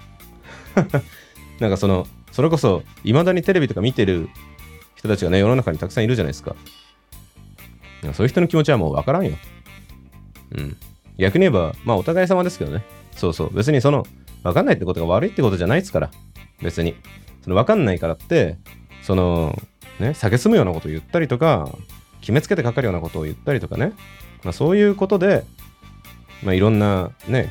[1.61, 4.29] なんかその、それこそ、未だにテレビとか見てる
[4.97, 6.57] 人たちがね、世の中にたくさんいるじゃないですか。
[8.15, 9.37] そういう人の気持ちはもう分からんよ。
[10.53, 10.77] うん。
[11.21, 12.85] 逆に言えば、まあお互い様ですけどね。
[13.17, 13.55] そうそう。
[13.55, 14.07] 別にその、
[14.43, 16.11] 分かんないってことが悪いってことじゃないですから。
[16.63, 16.97] 別に。
[17.43, 18.59] その分かんないからって、
[19.03, 19.61] その、
[19.99, 21.71] ね、蔑むようなことを言ったりとか、
[22.21, 23.93] 決めつけてかかるようなことを言ったりとかね、
[24.45, 25.45] まあ、そういうことで、
[26.43, 27.51] まあ、いろんなね、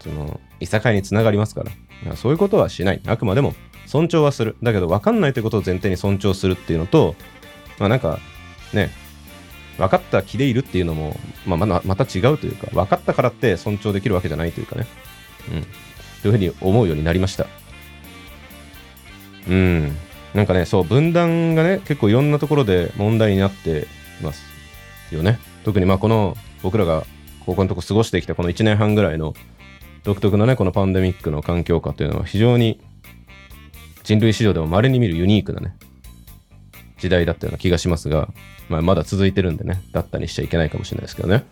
[0.00, 1.70] その、いさかいにつながりますから、
[2.04, 3.00] まあ、そういうことはしない。
[3.06, 3.54] あくまでも
[3.86, 4.56] 尊重はする。
[4.62, 7.14] だけど、分かんないということを前提に尊重するっていうのと、
[7.78, 8.18] まあなんか、
[8.72, 8.90] ね、
[9.78, 14.86] 分かった気でいるっていうのも、まあ、ままた違うというか、分かったからって尊重できるわけじゃないというかね。
[15.50, 15.62] うん。
[16.22, 17.46] というふうに思うようになりました。
[19.48, 19.96] うん。
[20.34, 23.86] なんかね、そう、分断がね、結構いろんなところで問題になって
[24.20, 24.42] います
[25.10, 25.38] よね。
[25.64, 27.04] 特にまあこの僕らが
[27.44, 29.34] 高校のとこ過ごしてきたこの1年半ぐらいの
[30.04, 32.80] 独特なね、このパンデミックの環境下というのは非常に
[34.02, 35.76] 人類史上でも稀に見るユニークなね、
[37.02, 38.28] 時代だったような気がしますが、
[38.68, 41.44] まあ、まだ続いてるんでね、だったりしちゃいけないかもしれないですけどね。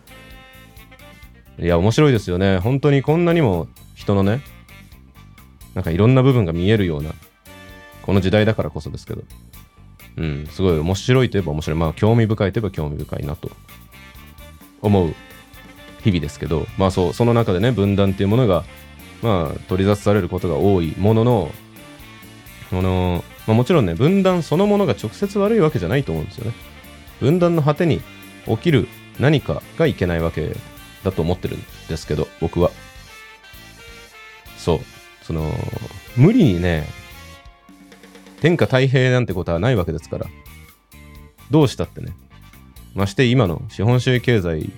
[1.59, 2.57] いや、面白いですよね。
[2.57, 4.41] 本当にこんなにも人のね、
[5.73, 7.11] なんかいろんな部分が見えるような、
[8.03, 9.23] この時代だからこそですけど、
[10.15, 11.79] うん、すごい面白いといえば面白い。
[11.79, 13.51] まあ、興味深いといえば興味深いなと
[14.81, 15.13] 思う
[16.03, 18.63] 日々ですけど、まあそう、その中でね、分断っていうものが、
[19.21, 21.51] まあ、取り沙汰されることが多いものの、
[22.71, 26.53] あの、まあ、もちろんね、分断そのものが直接悪いわけじゃないと思うんですよね。
[27.19, 28.01] 分断の果てに
[28.45, 28.87] 起きる
[29.19, 30.55] 何かがいけないわけ
[31.03, 32.71] だと思ってるんですけど、僕は。
[34.57, 34.79] そう。
[35.23, 35.51] その
[36.17, 36.85] 無理にね
[38.41, 40.27] 天下太平なんてことはないわけですから。
[41.51, 42.13] どうしたってね。
[42.95, 44.71] まして今の資本主義経済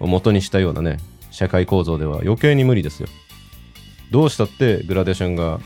[0.00, 0.98] を元にしたようなね
[1.30, 3.08] 社会構造では余計に無理ですよ。
[4.10, 5.60] どうしたってグラデーションが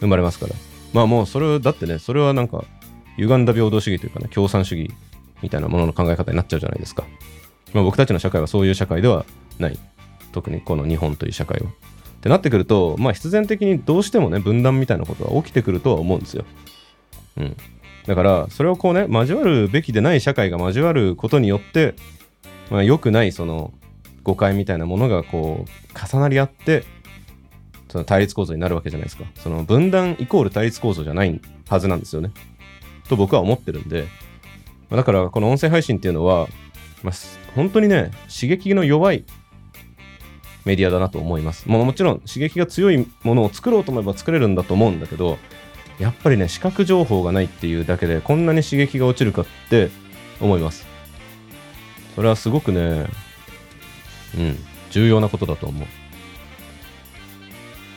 [0.00, 0.54] 生まれますから。
[0.96, 2.64] まあもうそれだってねそれはなんか
[3.18, 4.90] 歪んだ平等主義というかね共産主義
[5.42, 7.04] みたいなものの考え方になっちゃうじゃないですか、
[7.74, 9.26] まあ、僕たちの社会はそういう社会では
[9.58, 9.78] ない。
[10.32, 11.68] 特にこの日本という社会は。
[11.68, 11.72] っ
[12.20, 16.46] てなってくるとまあ必然的にどうしてもね分断みたいなことは起きてくるとは思うんですよ。
[17.36, 17.56] うん。
[18.06, 21.94] だからそれをこうね交わるべきでない社会が交わることによって
[22.70, 23.74] まあ良くないその
[24.22, 26.84] 誤解みたいなものがこう重なり合って
[27.88, 29.24] その対立構造になるわけじゃないですか。
[29.36, 32.32] その分断イコール対立構造じゃないはずなんですよね。
[33.08, 34.06] と僕は思ってるんで。
[34.90, 36.48] だからこの音声配信っていうのは、
[37.02, 37.14] まあ、
[37.54, 39.24] 本当にね刺激の弱い
[40.64, 41.68] メディアだなと思います。
[41.68, 45.38] ももちろん刺激が強いものを作ろうと思えば作れるんだと思うんだけど
[45.98, 49.90] やっぱりね視覚情報がないっていうだけでこんなに刺激が落ちるかって
[50.40, 50.86] 思います。
[52.14, 53.06] それはすごくね
[54.36, 54.58] うん
[54.90, 55.86] 重要なことだと思う。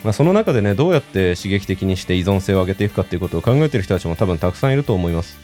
[0.03, 5.37] まあ、その中でねどうやって刺激的にして依存性を上げていくかっていうことを考えてる人たちも多分たくさんいると思います、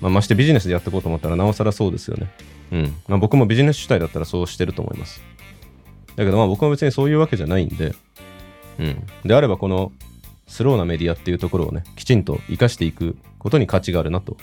[0.00, 2.30] まあ、ましてビジネスでやっていこうと思ったらなおさらそうですよね。
[2.72, 2.82] うん。
[3.08, 5.22] まあ、僕もビジネス主体だったらそうしてると思います。
[6.16, 7.94] だけどまあ僕は別にそういうわけじゃないんで
[8.78, 9.06] うん。
[9.24, 9.92] であればこの
[10.46, 14.36] スローなメディアっていうところをねきちんと生かしていくことに価値があるなと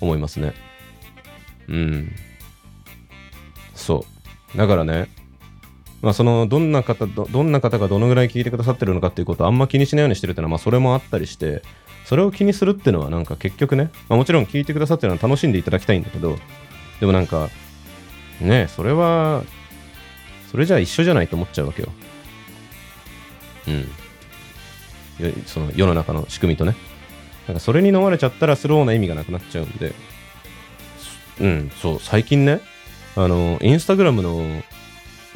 [0.00, 0.54] 思いますね。
[1.68, 2.12] うん。
[3.74, 4.04] そ
[4.54, 4.58] う。
[4.58, 5.08] だからね
[6.02, 11.62] まあ、そのどんな方どどんな方がどのぐらい聞いてくださってるのかっていうことをあんま気にしないようにしてるっていうのは、まあ、それもあったりして
[12.04, 16.36] それを気にするっていうのはなんか結局ね、まあ、もちろん聞いてくださってるのは楽しんでいただきたいんだけど
[16.98, 17.48] でもなんか
[18.40, 19.44] ねそれは
[20.50, 21.88] それじゃあ一緒じゃないと思っちゃうわけよ。
[23.68, 23.88] うん。
[25.46, 26.76] その世の中の仕組みとね。
[27.46, 29.94] なんかそれに飲まれちゃったらスローな意味がなくなっちゃうんで。
[31.40, 32.60] うんそう最近ね
[33.16, 34.62] あのインスタグラムの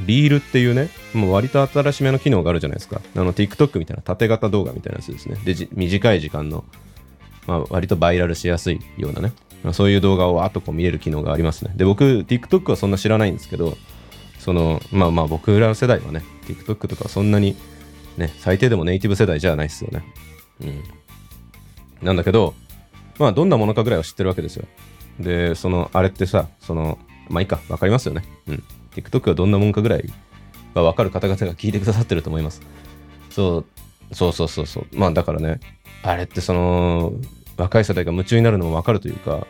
[0.01, 3.01] リールっていうね、もう割と新しめの機能があるじゃないですか。
[3.15, 5.37] あの、TikTok みたいな縦型動画みたいなやつですね。
[5.45, 6.65] で、短い時間の、
[7.47, 9.33] まあ、割とバイラルしやすいようなね、
[9.63, 11.73] まあ、そういう動画をわっとこう見れる機能がありますね。
[11.77, 13.77] で、僕、TikTok はそんな知らないんですけど、
[14.39, 17.57] その、まあまあ僕ら世代はね、TikTok とかそんなに、
[18.17, 20.05] ね、最低でもネイティブ世代じゃないですよね。
[20.61, 20.85] うん。
[22.01, 22.55] なんだけど、
[23.19, 24.67] まあどんなものかぐらいは知ってるわけですよ。
[25.19, 28.23] で、その、あれってさ、その、まあいいか、わかりますよね。
[28.47, 28.63] うん。
[28.97, 30.05] TikTok はどんなもんかぐらい
[30.75, 32.63] が分かる方々が聞いてくださってると思います。
[33.31, 33.59] そ
[34.11, 34.87] う、そうそうそうそう。
[34.93, 35.61] まあだからね、
[36.03, 37.13] あれってその、
[37.57, 39.47] 若い世代が夢中になるのも分かるというか、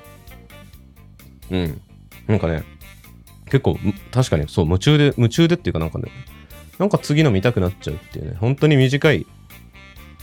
[1.50, 1.80] うん。
[2.26, 2.64] なんかね、
[3.46, 3.78] 結構、
[4.10, 6.10] 確かにそう、夢中で、夢中でっていうかなんかね、
[6.78, 9.26] なんか次の見たくなっちゃうっていうね、本当に短い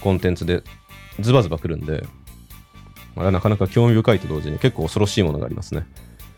[0.02, 0.64] コンテンツで
[1.20, 2.06] ズバズバくるんで、
[3.16, 5.86] まあ、なかなか興味深いと同時に結構恐ろしいものがありますね。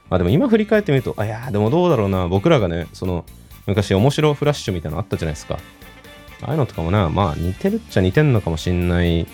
[0.10, 3.26] まあでも今振り返ってみると、あ、いや、でもどうだろうな、僕らがね、その、
[3.65, 5.60] 昔面白フラッシュみたいなのあったじゃないですか。
[6.41, 9.28] ああいうのとかもな、まあ似てるっちゃ似てんのかもしんない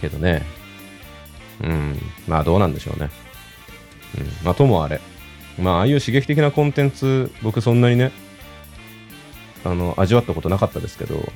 [0.00, 0.42] けどね。
[1.62, 3.10] うん、まあどうなんでしょうね。
[4.18, 5.00] うん、まあともあれ。
[5.58, 8.12] まあああいう刺激的なコンテンツ、僕そんなにね、
[9.64, 11.32] あの、味わったことなかったですけど、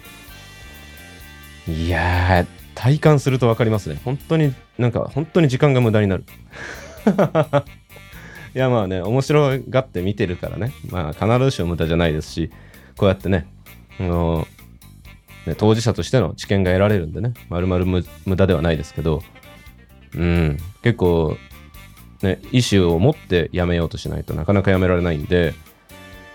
[1.68, 4.00] いやー、体感すると分かりますね。
[4.04, 6.24] 本当に、なんか本当に時間が無駄になる。
[8.56, 12.50] いやまあね、面白がって見てるからね、まあ必ずしも無駄じゃないですし、
[12.96, 13.46] こうやってね、
[14.00, 14.48] あの
[15.44, 18.02] ね当事者としての知見が得られるんでね、まるまる無
[18.34, 19.22] 駄ではないですけど、
[20.14, 21.36] うん、結構、
[22.22, 25.52] ね、意思を持ってやめようとしないとなかなかやめられないんで、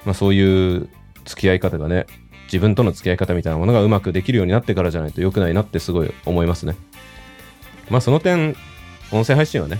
[0.06, 0.90] まあそういう
[1.26, 2.06] 付き合い方がね、
[2.44, 6.76] 自分との付き合い方みたいなものがうまくできるようになってからじゃないと良くないなってすごい思いますね。
[7.90, 8.56] まあその点、
[9.12, 9.80] 音声配信はね、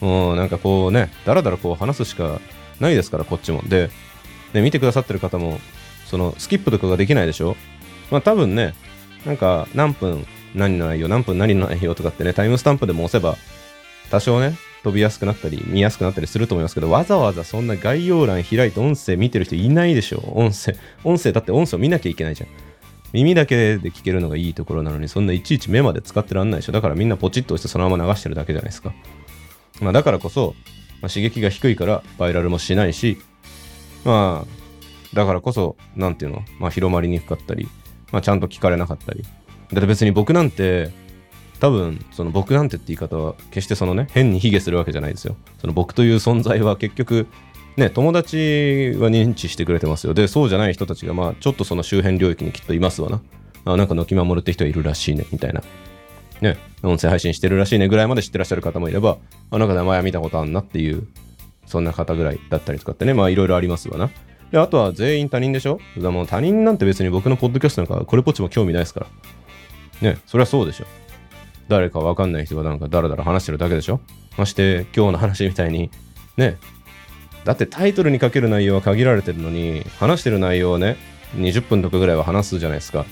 [0.00, 2.40] もうなんかこうね、だらだらこう話すしか
[2.80, 3.62] ないですから、こっちも。
[3.62, 3.90] で、
[4.52, 5.58] ね、見てくださってる方も、
[6.06, 7.56] そのスキップとかができないでしょ？
[8.10, 8.74] まあ多分ね、
[9.24, 13.36] なんか何分何の内容、何分何の内容とかってね、タイムスタンプでも押せば、
[14.10, 20.22] 多少ね、飛びやすくなったり、見やすくなったりすると思いますけど、わざわざそんな概要欄開いて音声見てる人いないでしょ？
[20.34, 20.76] 音声。
[21.02, 22.50] 音声だって音声を見なきゃいけないじゃん。
[23.12, 26.72] 耳だけで聞けるのがいいところなのに、そんないちいち目まで使ってらんないでしょ？
[26.72, 28.94] だからみんなポチッと押してそのまま流してるだけじゃないですか。
[29.80, 30.54] まあ、だからこそ、
[31.00, 33.18] まあ、刺激が低いからバイラルもしないし、
[34.04, 37.68] まあ、だからこそ、なんていうの、まあ、広まりにくかったり、
[38.12, 39.22] まあ、ちゃんと聞かれなかったり。
[39.22, 40.90] だって別に僕なんて、
[41.58, 45.36] 多分、その僕なんてって言い方は、決してそのね、変に卑下するわけじゃないですよ。
[45.58, 47.26] その僕という存在は結局、
[47.76, 50.14] ね、友達は認知してくれてますよ。
[50.14, 53.20] で、そうじゃない人たちが、まあ、ちょっとその周辺領域にきっといますわな。
[53.64, 55.62] あ、なんか、軒守るって人いるらしいね、みたいな。
[56.40, 59.18] ね、音声配信してるらしいねぐらいまで知ってらっしゃる方もいれば、
[59.50, 61.06] あ、なんか名前は見たことあんなっていう、
[61.66, 64.10] そんな方ぐらいだったりとかってね、まあ、いろいろありますわな。
[64.50, 65.80] で、あとは全員他人でしょ？
[65.98, 69.06] だもう他人なんて別に僕のポッドキャストなんかこれっぽっちも興味ないですから。
[70.12, 70.84] ね、そりゃそうでしょ。
[71.68, 74.00] 誰かわかんない人がなんかダラダラ話してるだけでしょ？
[74.36, 75.90] まして今日の話みたいに、
[76.36, 76.58] ね、
[77.44, 80.96] だってタイトルにかける内容は限られてるのに、話してる内容をね、
[81.34, 83.04] 20分とかぐらいは話すじゃないですか。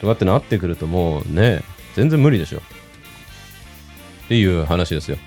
[0.00, 1.62] とかってなってくるともうね、
[1.94, 2.58] 全然無理でしょ。
[2.58, 5.18] っていう話ですよ。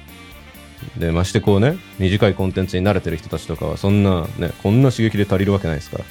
[0.97, 6.03] で、ましてこうね、短いコンテンツに慣れてる人たちとかは、そんなね、こんな刺激で足りるわけないですから。
[6.03, 6.07] っ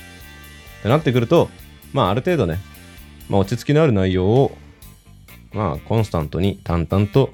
[0.82, 1.50] てなってくると、
[1.92, 2.58] まあある程度ね、
[3.28, 4.56] まあ落ち着きのある内容を、
[5.52, 7.32] まあコンスタントに淡々と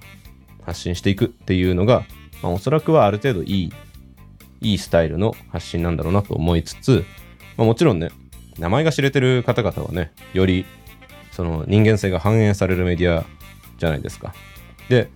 [0.65, 2.05] 発信していくっていうのが、
[2.43, 3.73] まあおそらくはある程度いい
[4.61, 7.05] いいスタイルの発信なんだろうなと思いつつ、
[7.57, 8.11] まあ、もちろんね、
[8.59, 10.65] 名前が知れてる方々はね、より
[11.38, 13.24] その人間性が反映されるメディア
[13.79, 14.35] じゃないですか。
[14.88, 15.09] で、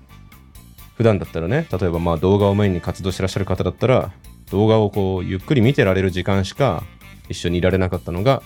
[0.94, 4.12] 普段だったらね、例えばまあ動画をメインに活動してらっしゃる方だったら、
[4.52, 6.84] 動画をこうゆっくり見てられる時間しか
[7.28, 8.40] 一緒にいられなかったのが、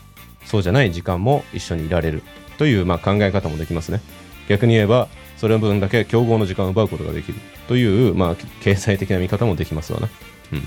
[0.46, 2.22] そうじゃない時間も一緒にいられる
[2.56, 4.00] というまあ考え方もできますね。
[4.48, 10.08] 逆に言えば、それの分だけ競合の時間を奪うことができるという、まあ、経済的な見方もできますわな。
[10.54, 10.62] うん。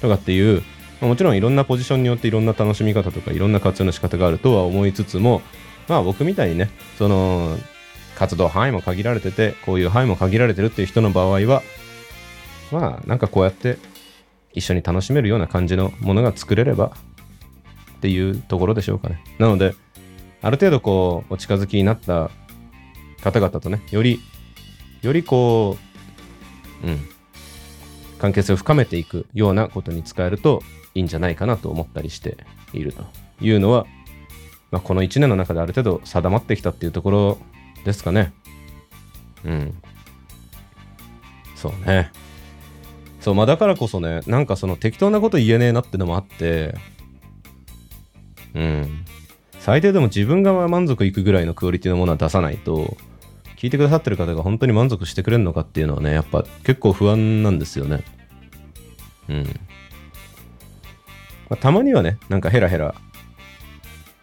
[0.00, 0.62] とかっていう、
[1.00, 5.42] ま、もちろんいろんなポジションによっていろんな楽しみ方とかいろんな活用の仕方があるとは思いつつも、
[5.88, 7.58] まあ僕みたいにね、その、
[8.16, 11.62] 活動範囲も限られてて、こういう範囲も限られてるっていう人の場合は、
[12.70, 13.78] まあなんかこうやって
[14.52, 16.92] 一緒に楽しめるような感じのものが作れれば
[17.96, 19.22] っていうところでしょうかね。
[19.38, 19.74] なので、
[20.42, 22.30] ある程度こう、お近づきになった
[23.22, 24.20] 方々とね、より、
[25.02, 25.76] よりこ
[26.82, 27.00] う、うん、
[28.18, 30.62] 関係性を深めていくようなことに使えると
[30.94, 32.36] いいんじゃないかなと思ったりして
[32.72, 33.04] いると
[33.40, 33.86] いうのは、
[34.72, 37.38] まあ、この1年の中である程度定まってきたっていうところ
[37.84, 38.32] ですかね。
[39.44, 39.74] うん。
[41.54, 42.10] そうね。
[43.20, 46.74] そう、まあだからこそね、なんかその適当なこと言えねえなってのもあって、
[48.54, 49.04] うん。
[49.60, 52.96] 最低でも自分が満足いくぐらいのクオリティのものは出さないと、
[53.58, 58.02] 聞いてくださってる方が本当に満足してくれるのかっていうのはね、やっぱ結構不安なんですよね。
[59.28, 59.44] うん。
[61.48, 62.94] まあ、たまにはね、なんかヘラヘラ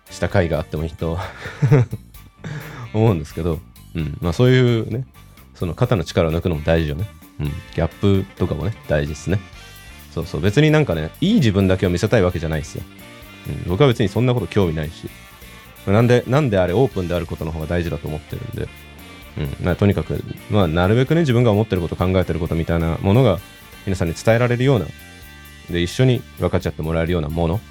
[0.09, 1.19] した回があってもいいと
[2.93, 3.59] 思うんですけど、
[3.95, 4.17] うん。
[4.21, 5.05] まあそういうね、
[5.55, 7.07] その肩の力を抜くのも大事よね。
[7.39, 7.45] うん。
[7.47, 9.39] ギャップとかもね、大事ですね。
[10.13, 10.41] そうそう。
[10.41, 12.83] 別になんかね、いい自分だけを見せたいわけじゃないですよ。
[13.47, 13.63] うん。
[13.69, 15.09] 僕は別にそんなこと興味ないし。
[15.87, 18.67] なんで、なんであれオープンであることの方が大事だと思ってるんで。
[19.37, 23.39] うんま、とにかく、まあ、なるべくね、自分が思ってること、考えてることみたいなものが、
[23.85, 24.85] 皆さんに伝えられるような、
[25.69, 27.61] で、一緒に分かっちゃってもらえるようなもの。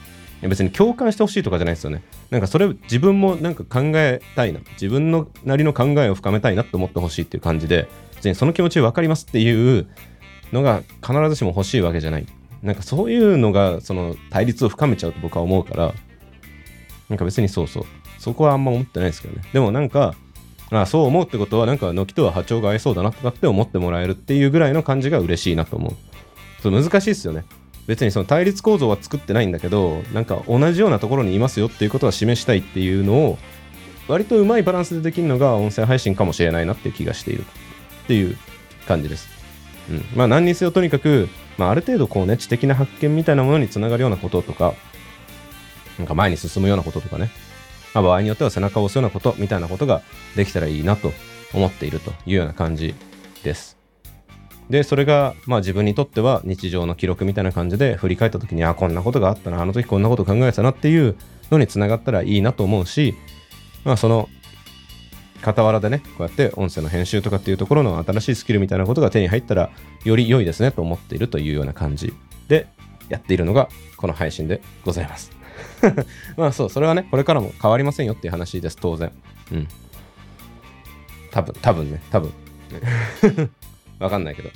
[0.42, 2.02] 別に共感してほしいとかじゃないですよね。
[2.30, 4.60] なんかそれ自分もなんか考えたいな。
[4.72, 9.88] 自分のなりの考えを深めたいなと思ってほしいっていう感じで、別にその気持ち分かりますっていう
[10.52, 12.26] のが必ずしも欲しいわけじゃない。
[12.62, 15.94] なんかそういうのがその対立を深めちゃうと僕は思うから、
[17.08, 17.84] なんか別にそうそう。
[18.18, 19.42] そこはあんま思ってないですけどね。
[19.52, 20.14] でもなんか、
[20.70, 26.62] あそう思うってことはなんか軒とは波長が合いそうだなとかって思ってもらえるっていうぐらいの感じが嬉しいなと思う。
[26.62, 27.44] そう難しいですよね。
[27.88, 33.38] 別にその対立構造は作ってないんだけどなんか同じようなところにいますよっていうことは示したいっていうのを
[34.06, 37.42] 割とうまいバランスでできるのが音声配信かもしれないなっていう気がしている
[38.04, 38.36] っていう
[38.86, 39.28] 感じです。
[39.90, 44.74] うん、まあ何にせよとにかく、まあ、ある程度こうね知的な発見みたいなものにつながるようなこととか
[45.98, 47.30] なんか前に進むようなこととかね
[47.94, 50.02] まあ、場合によっては背中を押すようなことみたいなことが
[50.36, 51.12] できたらいいなと
[51.54, 52.94] 思っているというような感じ
[53.42, 53.77] です。
[54.70, 61.16] で、それが、まあ自分にとっては日常の記録みたいな感じで振り返った時に、あ、こんなことがあったな、あの時こんなこと考えてたなっていう
[61.50, 63.14] のにつながったらいいなと思うし、
[63.84, 64.28] まあその
[65.42, 69.70] 傍らでね、こうやって音声の編集とかっていうところの新しいスキルみたいなことが手に入ったら、
[70.04, 72.12] より良いですねと思っているというような感じ
[72.48, 72.66] で
[73.08, 75.32] やっているのが、この配信でございます。
[76.36, 79.12] まあそう、それはね、これからも変わりませんよっていう話です、当然。
[79.52, 79.68] うん。
[81.30, 82.32] 多分、多分ね、多分。
[83.98, 84.50] わかんないけど。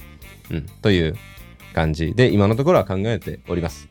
[0.51, 0.66] うん。
[0.82, 1.16] という
[1.74, 3.88] 感じで、今のところは考えております。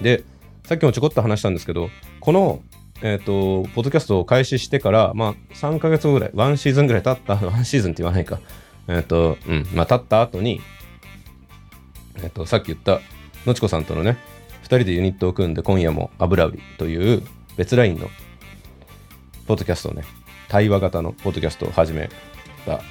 [0.00, 0.24] で、
[0.64, 1.90] さっきもちょこっと話したんですけど、
[2.20, 2.62] この、
[3.00, 8.40] えっ、ー、と、ポッドキャストを開始してから、まあ、3ヶ月後ぐらい、1シーズンぐらい経った、 1シーズンって言わないか。
[8.88, 10.60] えっ、ー、と、うん、まあ、経った後に、
[12.16, 13.00] えっ、ー、と、さっき言った、
[13.46, 14.16] のちこさんとのね、
[14.62, 17.22] 2人でユニットを組んで今夜も油売りという
[17.56, 18.10] 別ラインの
[19.46, 20.02] ポッドキャストをね、
[20.48, 22.10] 対話型のポッドキャストを始め
[22.66, 22.82] た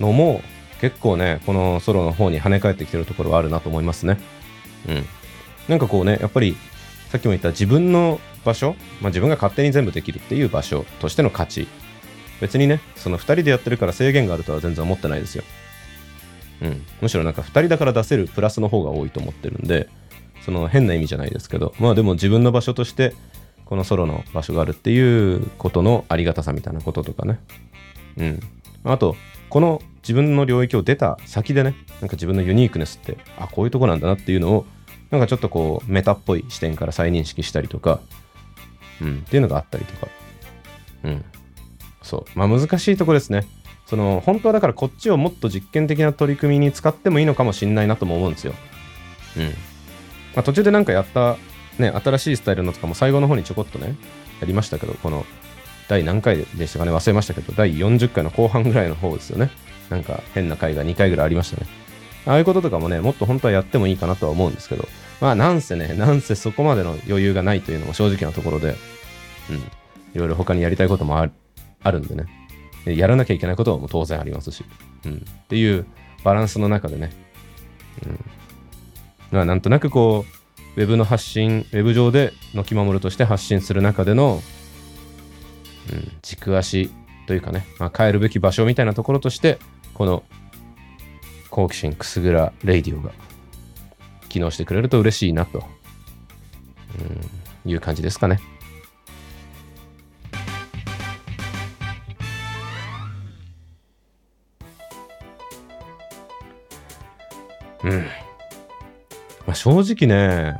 [0.00, 0.42] のも
[0.80, 4.18] 結構ね、このソロの方に跳ね返ってきてるところはあるなと思いますね。
[4.88, 5.04] うん。
[5.68, 6.56] なんかこうね、やっぱり、
[7.08, 11.66] さっきも言った自分の場所、まあ、自分が勝手に全部できるっていう場所としての価値。
[12.40, 15.44] 別にね、その2人でやってるから制限があるとは全然思ってないですよ。
[16.62, 16.84] うん。
[17.00, 19.88] むしろなんか2人だから出せるプラスの方が多いと思ってるんで、
[20.44, 23.14] その変な意味じゃないですけど、まあでも自分の場所として、
[23.64, 27.40] このソロの場所があるっていうことのありがたさみたいなこととかね。
[28.16, 28.40] うん。
[28.84, 29.16] あと、
[29.48, 34.66] この自分の領域を出た先でね、なんか自分のユニークネスって、あ、こういうとこなんだなっていうのを、
[35.10, 38.00] なんかちょっとこう、メタっぽい視点から再認識したりとか、
[39.00, 40.08] うん、っていうのがあったりとか。
[41.04, 41.24] うん。
[42.02, 42.38] そう。
[42.38, 43.46] まあ難しいとこですね。
[43.86, 48.54] その、本当はだからこっちをもっと実験的な取り組みに使ってもいいのかもしんないなとも思うんですよ。
[49.36, 49.44] うん。
[49.44, 49.50] ま
[50.36, 51.36] あ途中でなんかやった
[51.78, 53.96] ね、新しいスタイルのとかも最後の方にちょこっとね、
[54.40, 55.24] やりましたけど、この、
[55.88, 59.50] 第何回でしたかね、忘れましたけど、第40回の後半ぐらいの方ですよね。
[59.90, 61.66] なんか変な回が2回ぐらいありましたね。
[62.26, 64.88] ああいうこととかもね、もっと本当はやってもいいかなとは思うんですけど、
[65.20, 68.74] まあなんせね、なんせそこまでの余裕がないというのも正直なところで、
[69.50, 69.60] うん、い
[70.14, 71.32] ろいろ他にやりたいこともある
[71.82, 72.26] あるんでね。
[72.84, 74.64] で、やらなきゃいけないことも当然ありますし、
[75.04, 75.86] うん、っていう
[76.24, 77.12] バランスの中でね、
[78.04, 78.24] うん、
[79.30, 80.24] まあなんとなくこ
[80.76, 84.42] う、ウェブの発信、ウェブ上でのき守るとして発信する中での、
[85.92, 86.90] うん、軸足
[87.26, 89.58] というかね、まあ、変えるべき場所みたいなところとして、
[89.94, 90.24] この
[91.50, 93.12] 好奇心くすぐらレイディオが
[94.28, 95.64] 機能してくれると嬉しいなと、
[97.64, 98.40] うん、いう感じですかね。
[107.84, 107.92] うん。
[109.46, 110.58] まあ、正直ね、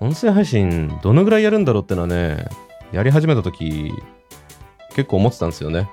[0.00, 2.48] 音声配信どのぐらいやるんだろうってのはね、
[2.96, 3.92] やり始めた時、
[4.94, 5.90] 結構思ってたんですよね。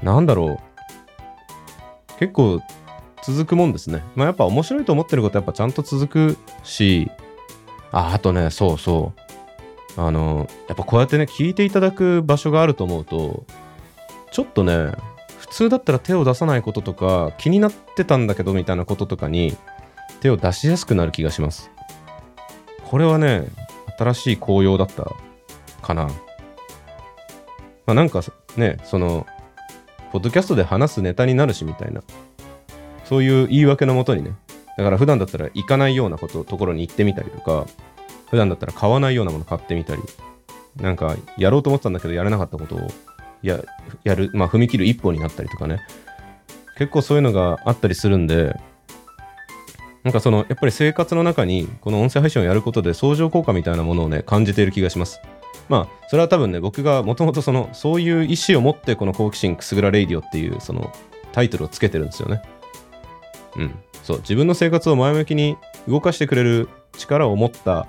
[0.00, 2.18] なんだろう。
[2.20, 2.60] 結構
[3.24, 4.04] 続くもんですね。
[4.14, 7.10] まあやっぱ面白いと思ってることやっぱちゃんと続くし、
[7.90, 9.12] あ、あとね、そうそ
[9.96, 10.00] う。
[10.00, 13.44] あの、やっぱこうやってね、聞いていただく場所があると思うと、
[14.30, 14.92] ちょっとね、
[15.40, 19.56] 普通だったら手を出さないこととか、気になってたんだけどみたいなこととかに、
[20.20, 21.72] 手を出しやすくなる気がします。
[22.84, 23.48] これはね、
[23.98, 25.12] 新しい紅葉だった
[25.84, 26.04] かな。
[27.86, 28.22] まあなんか
[28.56, 29.26] ね、その、
[30.12, 32.02] ポッドキャストで話すネタになるしみたいな、
[33.04, 34.32] そういう言い訳のもとにね、
[34.76, 37.66] だから普段だったら行かないようなこと、ところに行ってみたりとか、
[38.30, 40.02] 普段だったら買わないようなもの買ってみたり、
[40.76, 42.88] なんかやろうと思ってたんだけどやれなかったことを
[43.42, 43.60] や
[44.02, 45.80] やる、まあ踏み切る一歩になったりとかね、
[46.78, 48.58] 結構そういうのがあったりするんで、
[50.02, 55.20] なんかその、やっぱり生活の中に、この音声配信をやることで相乗効果みたいなものをね、感じている気がします。
[55.68, 60.92] まあ、それは多分ね、僕がもともとその、そういう意思を持って、この好奇心くすぐらレイディオっていう、その、
[61.32, 62.42] タイトルをつけてるんですよね。
[63.56, 63.74] うん。
[64.02, 65.56] そう、自分の生活を前向きに
[65.88, 67.86] 動かしてくれる力を持った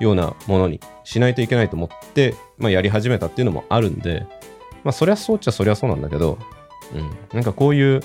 [0.00, 4.26] ようなものにしないといけないと思って、まあ、やり始めたっていうのもあるんで、
[4.84, 6.38] まあ、そりゃそうっちゃそりゃそうなんだけど、
[6.94, 7.10] うん。
[7.32, 8.00] なんかこういう、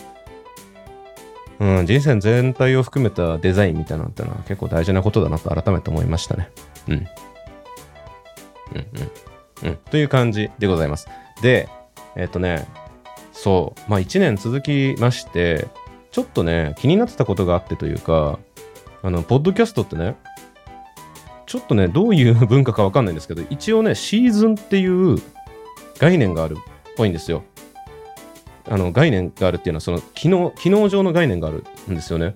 [1.60, 6.52] うん、人生全体を含めたデザインみたいなのってのは結構大事なことだなと改めて思いましたね。
[6.88, 7.08] うん。
[8.74, 8.78] う
[9.66, 9.76] んうん。
[9.90, 11.08] という感じでございます。
[11.42, 11.70] で、
[12.16, 12.68] えっ、とね、
[13.32, 15.68] そう、まあ1年続きまして、
[16.12, 18.40] ちょっとね、気になってたことがあってというか、
[19.04, 20.16] あの、ポッドキャストってね、
[21.46, 25.22] ちょっとね、どういう文化かわかんないんですけど、一応ね、シーズンっていう
[26.00, 27.44] 概念があるっぽいんですよ。
[28.70, 32.34] あの概念があるっていうのはその機能機能上の概念があるんですよね。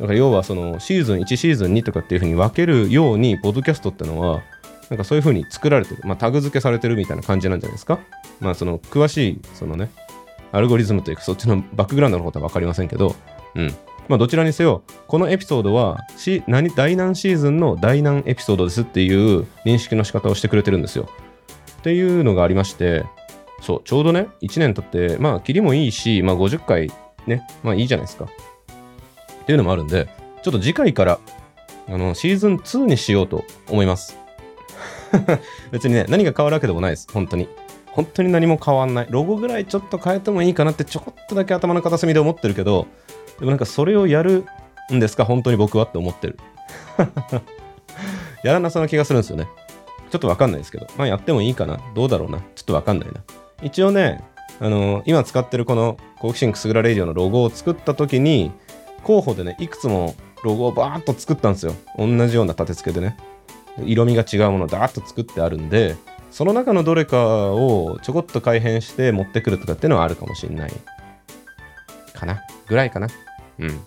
[0.00, 4.42] だから要はそのシーズン1シーズン2とかっていうふうに分けるようにポッドキャストってのは
[4.90, 7.98] なんかそういうふうに作られてる、まあ、タグ付けされてるみたいな感じなんじゃないですか？
[8.40, 9.90] まあその詳しいそのね
[10.52, 13.16] アルゴリズムというかそっちのバックグラウンドのことは分かりませんけど、
[13.54, 13.74] うん。
[14.08, 21.08] まあどちらにせよこのエピソードはし何第何シーズンの第何エピソードですっていう認識の仕方をしてくれてるんですよ。
[21.78, 23.04] っていうのがありまして
[23.64, 26.92] そう、ちょうどね、1年経って、まあ、切りもいいし、まあ、50回
[27.26, 28.26] ね、まあいいじゃないですか。
[28.26, 30.08] っていうのもあるんで、
[30.42, 31.18] ちょっと次回から、
[31.88, 34.18] あの、シーズン2にしようと思います。
[35.70, 37.08] 別にね、何が変わるわけでもないです。
[37.12, 37.48] 本当に。
[37.92, 39.06] 本当に何も変わんない。
[39.08, 42.86] ロゴぐらいちょっと変えてもいいかなってちょこっとだけ頭の片隅で思ってるけど、
[43.38, 44.44] でもなんかそれをやる
[44.92, 45.24] んですか？
[45.24, 46.38] 本当に僕はって思ってる。
[48.42, 49.48] やらなさな気がするんですよね。
[50.10, 50.86] ちょっとわかんないですけど。
[50.96, 51.78] まあやってもいいかな。
[51.94, 52.38] どうだろうな。
[52.54, 53.20] ちょっとわかんないな。
[53.62, 54.22] 一応ね、
[54.60, 58.52] あのー、今使ってるこの好奇心くすぐらレイディオのロゴを作った時に、
[59.02, 61.74] 候補でね、いくつもロゴをバーッと作ったんですよ。
[61.98, 63.16] 同じような立て付けでね。
[63.82, 65.96] 色味が違うものをダーッと作ってあるんで、
[66.30, 70.72] その中のどれかをちょこっと改変して持ってくるとかっていうのはあるかもしんない。
[72.12, 73.08] かなぐらいかな。
[73.58, 73.80] うん。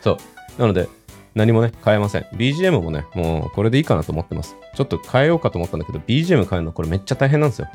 [0.00, 0.60] そう。
[0.60, 0.88] なので、
[1.34, 2.22] 何もね、変えません。
[2.34, 4.56] BGM もね、もうこれでいいかなと思ってます。
[4.74, 7.68] ちょっと変えようかと思ったんだけど、BGM 変えるのこれめっちゃ大変なんですよ。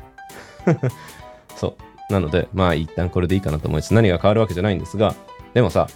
[1.56, 1.76] そ
[2.08, 2.12] う。
[2.12, 3.94] なので、まあ一旦これでいいかなと思います。
[3.94, 5.14] 何が変わるわけじゃないんですが、
[5.54, 5.88] でもさ、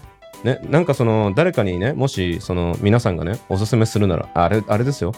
[0.44, 5.12] ね、なんかその、誰かにね、もし、その、皆さんがね、おすすめするなら、あれ、あれですよ。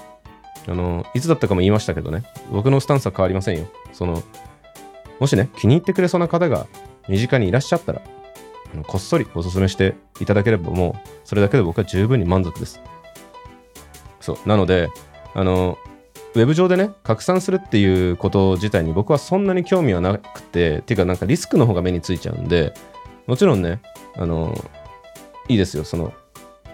[0.68, 2.22] あの、いつだったかも言いましたけどね、
[2.52, 3.66] 僕のスタンスは変わりませんよ。
[3.92, 4.22] その、
[5.18, 6.66] もしね、気に入ってくれそうな方が
[7.08, 8.02] 身近にいらっしゃったら、
[8.72, 12.80] あのこっそりおすすめしていただければもう、それだけで僕は十分に満足です。
[14.20, 14.48] そう。
[14.48, 14.90] なので、
[15.34, 15.78] あの、
[16.34, 22.74] ウェブ上でね、拡散するっていうこと自体に僕はそんなに興味はなくて、っていうかなんかリスクの方が目についちゃうんで、
[23.26, 23.80] もちろんね、
[24.16, 24.54] あの、
[25.48, 25.84] いいですよ。
[25.84, 26.12] その、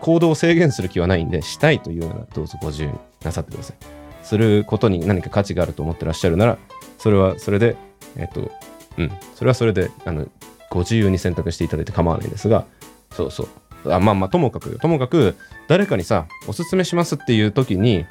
[0.01, 3.77] 行動を制限する気はないんで、したいというならどうぞご自由になさってください。
[4.23, 6.59] することに何か価値があると思ってらっしゃるなら、
[6.99, 7.77] それはそれで、
[8.17, 8.51] えっと、
[8.99, 10.27] うん、それはそれで、あの、
[10.71, 12.65] ご自由に選択していただいて構わないんですが、
[13.13, 13.93] そうそう。
[13.93, 15.37] あまあまあ、ともかく、ともかく、
[15.69, 18.07] 誰かにさ、おすすめしますっていう時に、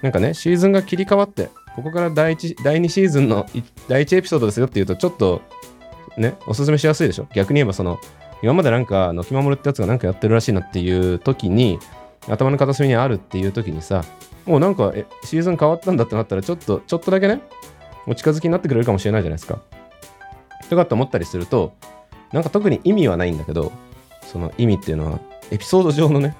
[0.00, 3.46] なんかね、シーズンが切り替わって、ここから第1、第2シーズンの
[3.88, 5.42] 第1エピソードですよっていうと、ちょっと、
[6.16, 7.26] ね、おすすめしやすいでしょ？
[7.34, 7.98] 逆に言えば、その、
[8.42, 11.78] 今までなんか、のきまもるってやつがなんかやってるらしいなっていう時に、
[12.28, 14.04] 頭の片隅にあるっていう時にさ、
[14.46, 17.40] もうなんか、え、シーズン変わったんだってなったら、ちょっと、ちょっとだけね、
[18.06, 19.60] お近づきになってくれるかもしれないじゃないですか。
[20.70, 21.74] とかって思ったりすると、
[22.32, 23.72] なんか特に意味はないんだけど、
[24.22, 25.20] その意味っていうのは、
[25.50, 26.36] エピソード上のね、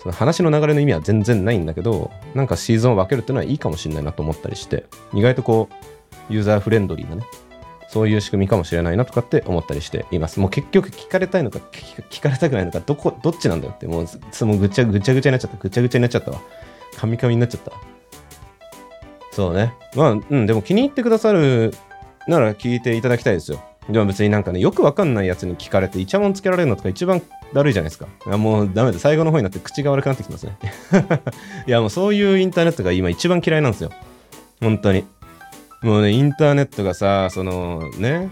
[0.00, 5.68] その話の流れの意味は全然ないんだけど、なんかシーズンを分けるっていうのはいいかもしれないなと思ったりして、意外とこ
[6.30, 7.22] う、ユーザーフレンドリーなね、
[7.88, 10.38] そういう仕組みかもしれないなとかって思ったりしています。
[10.40, 15.56] もう結局聞かれたいのか聞かれたくないのか、どこ、どっちなんだよって、もう、そのぐちゃぐちゃぐちゃになっちゃった。
[15.56, 16.40] ぐちゃぐちゃになっちゃったわ。
[16.96, 17.72] カミカミになっちゃった。
[19.32, 19.72] そうね。
[19.94, 21.72] まあ、うん、でも気に入ってくださる
[22.26, 23.62] なら聞いていただきたいですよ。
[23.88, 27.22] でも別になんかね、よくわかんないやつに聞かれて、イチャモンつけられるのとか一番
[27.54, 28.06] だるいじゃないですか。
[28.26, 28.98] いやもうダメだ。
[28.98, 30.58] 最後の方になって口が悪くなってきますね。
[31.66, 33.90] いやもうそういうインターネットが今一番嫌いなんですよ。
[34.60, 35.06] 本当に。
[35.82, 38.30] もうね、インターネットがさ、そのね、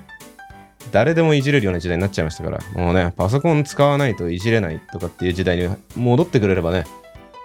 [0.93, 6.85] 誰でもいじれるような時代になっちゃいましたから、もうね、パソコン使わないといじれないとかっていう時代に戻ってくれればね、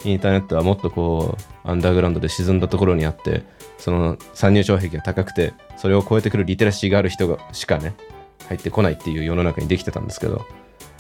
[0.04, 3.43] インターネットはもっとこう、アンダーグラウンドで沈んだところにあって、
[3.78, 7.93] その参入障壁が高くて、それを超えてくるリテラシーがある人がしかね、
[8.47, 10.45] 入ってこないっていう世の中にできてたんですけど、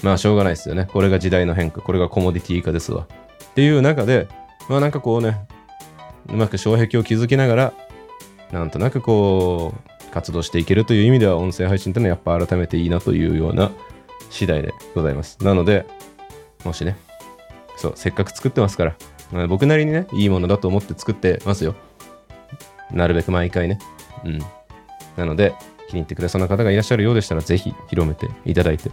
[0.03, 0.87] まあしょうがないですよね。
[0.91, 3.07] これが時代の変化、これがコモディティ化ですわ。
[3.43, 4.27] っていう中で、
[4.69, 5.37] まあなんかこうね、
[6.29, 7.73] うまく障壁を築きながら、
[8.51, 13.71] なんとなくこう、活動していけるという意味では、音声配信ってのはやっぱ改めていいなというような
[14.29, 15.37] 次第でございます。
[15.41, 15.85] なので、
[16.63, 16.97] もしね、
[17.77, 18.85] そう、せっかく作ってますか
[19.31, 21.75] ら、僕なりにね、いいものだと思って作ってますよ。
[22.91, 23.79] なるべく毎回ね。
[24.25, 24.39] うん。
[25.15, 25.53] なので、
[25.87, 28.89] 気に入ってくれそうな方がいらっしゃるようでしたら、ぜひ広めていただいて、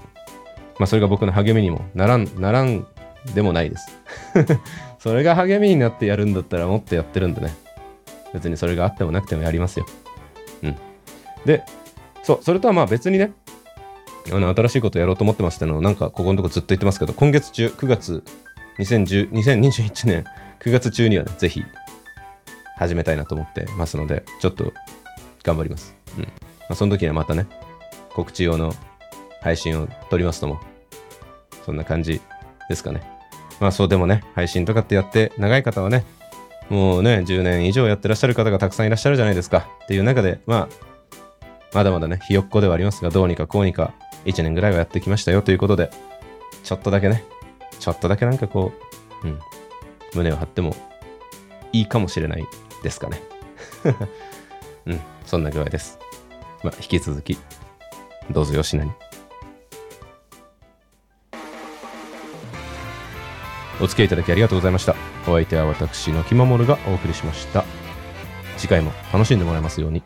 [0.79, 2.87] まあ、それが僕の励みにもならん、ならん
[3.35, 3.99] でもないです。
[4.99, 7.53] それが励みになってやるんだったらもっとやってるんでね。
[8.35, 9.87] 別にそれがあってもなくてもやりますよ。
[10.63, 10.77] うん。
[11.45, 11.65] で、
[12.23, 13.33] そう、それとはまあ別にね、
[14.31, 18.23] あの、新しいことやろうと思ってますってのを、なんかここのとこずっと言ってますけど、今月中、9月、
[18.79, 20.25] 2010 2021年
[20.61, 21.65] 9月中にはね、ぜひ
[22.77, 24.73] 始めたいなと思ってますので、ちょっと
[25.43, 25.97] 頑張ります。
[26.17, 26.25] うん。
[26.25, 26.29] ま
[26.71, 27.47] あ、その時にはまたね、
[28.15, 28.75] 告知用の
[29.41, 30.61] 配信を撮りますとも、
[31.65, 32.21] そんな感じ
[32.69, 33.03] ですかね。
[33.61, 36.05] まあそうでもね、配信とかってやって、長い方はね、
[36.71, 39.69] もうね、10年以上やってらっしゃる方がたくさんいらっしゃるじゃないですか。
[39.85, 40.89] っていう中で、まあ、
[41.73, 43.95] まだまだね、ひよっこではありますが、どうにかこうにか、
[44.25, 45.91] 1年ぐらいはやってきましたよということで、
[46.65, 47.25] ちょっとだけね、
[47.79, 48.73] ちょっとだけなんかこ
[49.23, 49.39] う、うん、
[50.15, 50.75] 胸を張っても
[51.73, 52.45] いいかもしれない
[52.83, 53.23] ですかね。
[54.87, 55.99] うん、そんな具合です。
[56.63, 57.39] まあ、引き続き、
[58.31, 58.91] どうぞよしなに。
[63.81, 64.97] お付き合いいただきありがとうございました。
[65.27, 67.65] お相手は私のきまもるがお送りしました。
[68.57, 70.03] 次回も楽しんでもらえますように。